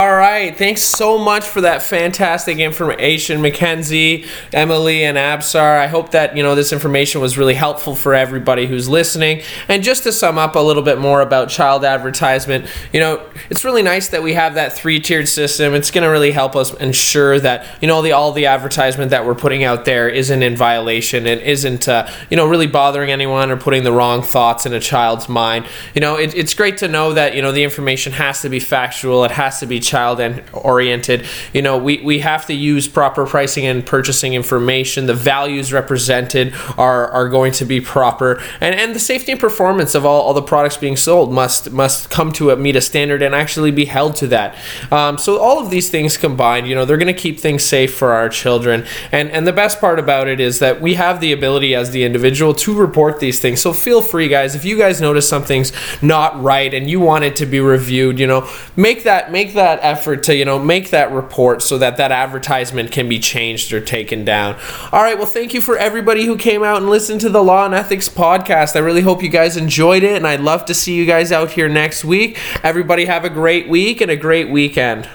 All 0.00 0.16
right. 0.16 0.56
Thanks 0.56 0.80
so 0.80 1.18
much 1.18 1.44
for 1.44 1.60
that 1.60 1.82
fantastic 1.82 2.56
information, 2.56 3.42
Mackenzie, 3.42 4.24
Emily, 4.50 5.04
and 5.04 5.18
Absar. 5.18 5.78
I 5.78 5.88
hope 5.88 6.12
that, 6.12 6.34
you 6.34 6.42
know, 6.42 6.54
this 6.54 6.72
information 6.72 7.20
was 7.20 7.36
really 7.36 7.52
helpful 7.52 7.94
for 7.94 8.14
everybody 8.14 8.66
who's 8.66 8.88
listening. 8.88 9.42
And 9.68 9.82
just 9.82 10.04
to 10.04 10.12
sum 10.12 10.38
up 10.38 10.54
a 10.54 10.58
little 10.58 10.82
bit 10.82 10.98
more 10.98 11.20
about 11.20 11.50
child 11.50 11.84
advertisement, 11.84 12.64
you 12.94 13.00
know, 13.00 13.22
it's 13.50 13.62
really 13.62 13.82
nice 13.82 14.08
that 14.08 14.22
we 14.22 14.32
have 14.32 14.54
that 14.54 14.72
three-tiered 14.72 15.28
system. 15.28 15.74
It's 15.74 15.90
going 15.90 16.04
to 16.04 16.08
really 16.08 16.30
help 16.30 16.56
us 16.56 16.72
ensure 16.76 17.38
that, 17.38 17.66
you 17.82 17.86
know, 17.86 18.00
the 18.00 18.12
all 18.12 18.32
the 18.32 18.46
advertisement 18.46 19.10
that 19.10 19.26
we're 19.26 19.34
putting 19.34 19.64
out 19.64 19.84
there 19.84 20.08
isn't 20.08 20.42
in 20.42 20.56
violation 20.56 21.26
and 21.26 21.42
isn't, 21.42 21.88
uh, 21.88 22.10
you 22.30 22.38
know, 22.38 22.46
really 22.46 22.66
bothering 22.66 23.10
anyone 23.10 23.50
or 23.50 23.58
putting 23.58 23.84
the 23.84 23.92
wrong 23.92 24.22
thoughts 24.22 24.64
in 24.64 24.72
a 24.72 24.80
child's 24.80 25.28
mind. 25.28 25.66
You 25.94 26.00
know, 26.00 26.16
it, 26.16 26.34
it's 26.34 26.54
great 26.54 26.78
to 26.78 26.88
know 26.88 27.12
that, 27.12 27.36
you 27.36 27.42
know, 27.42 27.52
the 27.52 27.64
information 27.64 28.14
has 28.14 28.40
to 28.40 28.48
be 28.48 28.60
factual. 28.60 29.24
It 29.24 29.32
has 29.32 29.60
to 29.60 29.66
be 29.66 29.78
child 29.90 30.20
oriented. 30.52 31.26
You 31.52 31.62
know, 31.62 31.76
we, 31.86 32.00
we 32.02 32.20
have 32.20 32.46
to 32.46 32.54
use 32.54 32.88
proper 32.88 33.26
pricing 33.26 33.66
and 33.66 33.84
purchasing 33.84 34.34
information. 34.34 35.06
The 35.06 35.14
values 35.14 35.72
represented 35.72 36.54
are, 36.78 37.08
are 37.08 37.28
going 37.28 37.52
to 37.60 37.64
be 37.64 37.80
proper, 37.80 38.40
and, 38.60 38.74
and 38.74 38.94
the 38.94 39.00
safety 39.00 39.32
and 39.32 39.40
performance 39.40 39.94
of 39.94 40.04
all, 40.04 40.22
all 40.22 40.34
the 40.34 40.42
products 40.54 40.76
being 40.76 40.96
sold 40.96 41.32
must 41.32 41.70
must 41.70 42.10
come 42.10 42.32
to 42.32 42.50
a, 42.50 42.56
meet 42.56 42.76
a 42.76 42.80
standard 42.80 43.22
and 43.22 43.34
actually 43.34 43.70
be 43.70 43.86
held 43.86 44.16
to 44.16 44.26
that. 44.28 44.56
Um, 44.90 45.18
so 45.18 45.38
all 45.38 45.58
of 45.58 45.70
these 45.70 45.90
things 45.90 46.16
combined, 46.16 46.66
you 46.68 46.74
know, 46.74 46.84
they're 46.84 47.02
going 47.04 47.14
to 47.14 47.22
keep 47.22 47.40
things 47.40 47.64
safe 47.64 47.94
for 47.94 48.12
our 48.12 48.28
children. 48.28 48.86
And 49.12 49.30
and 49.30 49.46
the 49.46 49.52
best 49.52 49.80
part 49.80 49.98
about 49.98 50.28
it 50.28 50.40
is 50.40 50.58
that 50.58 50.80
we 50.80 50.94
have 50.94 51.20
the 51.20 51.32
ability 51.32 51.74
as 51.74 51.90
the 51.90 52.04
individual 52.04 52.54
to 52.54 52.74
report 52.74 53.20
these 53.20 53.40
things. 53.40 53.60
So 53.60 53.72
feel 53.72 54.02
free, 54.02 54.28
guys, 54.28 54.54
if 54.54 54.64
you 54.64 54.76
guys 54.78 55.00
notice 55.00 55.28
something's 55.28 55.72
not 56.02 56.40
right 56.42 56.72
and 56.74 56.88
you 56.90 57.00
want 57.00 57.24
it 57.24 57.36
to 57.36 57.46
be 57.46 57.60
reviewed, 57.60 58.18
you 58.18 58.26
know, 58.26 58.48
make 58.76 59.04
that 59.04 59.32
make 59.32 59.54
effort 59.82 60.22
to 60.24 60.34
you 60.34 60.44
know 60.44 60.58
make 60.58 60.90
that 60.90 61.10
report 61.12 61.62
so 61.62 61.78
that 61.78 61.96
that 61.98 62.12
advertisement 62.12 62.92
can 62.92 63.08
be 63.08 63.18
changed 63.18 63.72
or 63.72 63.80
taken 63.80 64.24
down. 64.24 64.58
All 64.92 65.02
right 65.02 65.18
well 65.18 65.26
thank 65.26 65.52
you 65.52 65.60
for 65.60 65.76
everybody 65.76 66.24
who 66.24 66.36
came 66.36 66.62
out 66.62 66.78
and 66.78 66.88
listened 66.88 67.20
to 67.22 67.28
the 67.28 67.42
law 67.42 67.66
and 67.66 67.74
ethics 67.74 68.08
podcast. 68.08 68.76
I 68.76 68.80
really 68.80 69.02
hope 69.02 69.22
you 69.22 69.28
guys 69.28 69.56
enjoyed 69.56 70.02
it 70.02 70.16
and 70.16 70.26
i'd 70.26 70.40
love 70.40 70.64
to 70.66 70.74
see 70.74 70.94
you 70.94 71.04
guys 71.04 71.32
out 71.32 71.50
here 71.50 71.68
next 71.68 72.04
week. 72.04 72.38
Everybody 72.64 73.06
have 73.06 73.24
a 73.24 73.30
great 73.30 73.68
week 73.68 74.00
and 74.00 74.10
a 74.10 74.16
great 74.16 74.48
weekend 74.48 75.08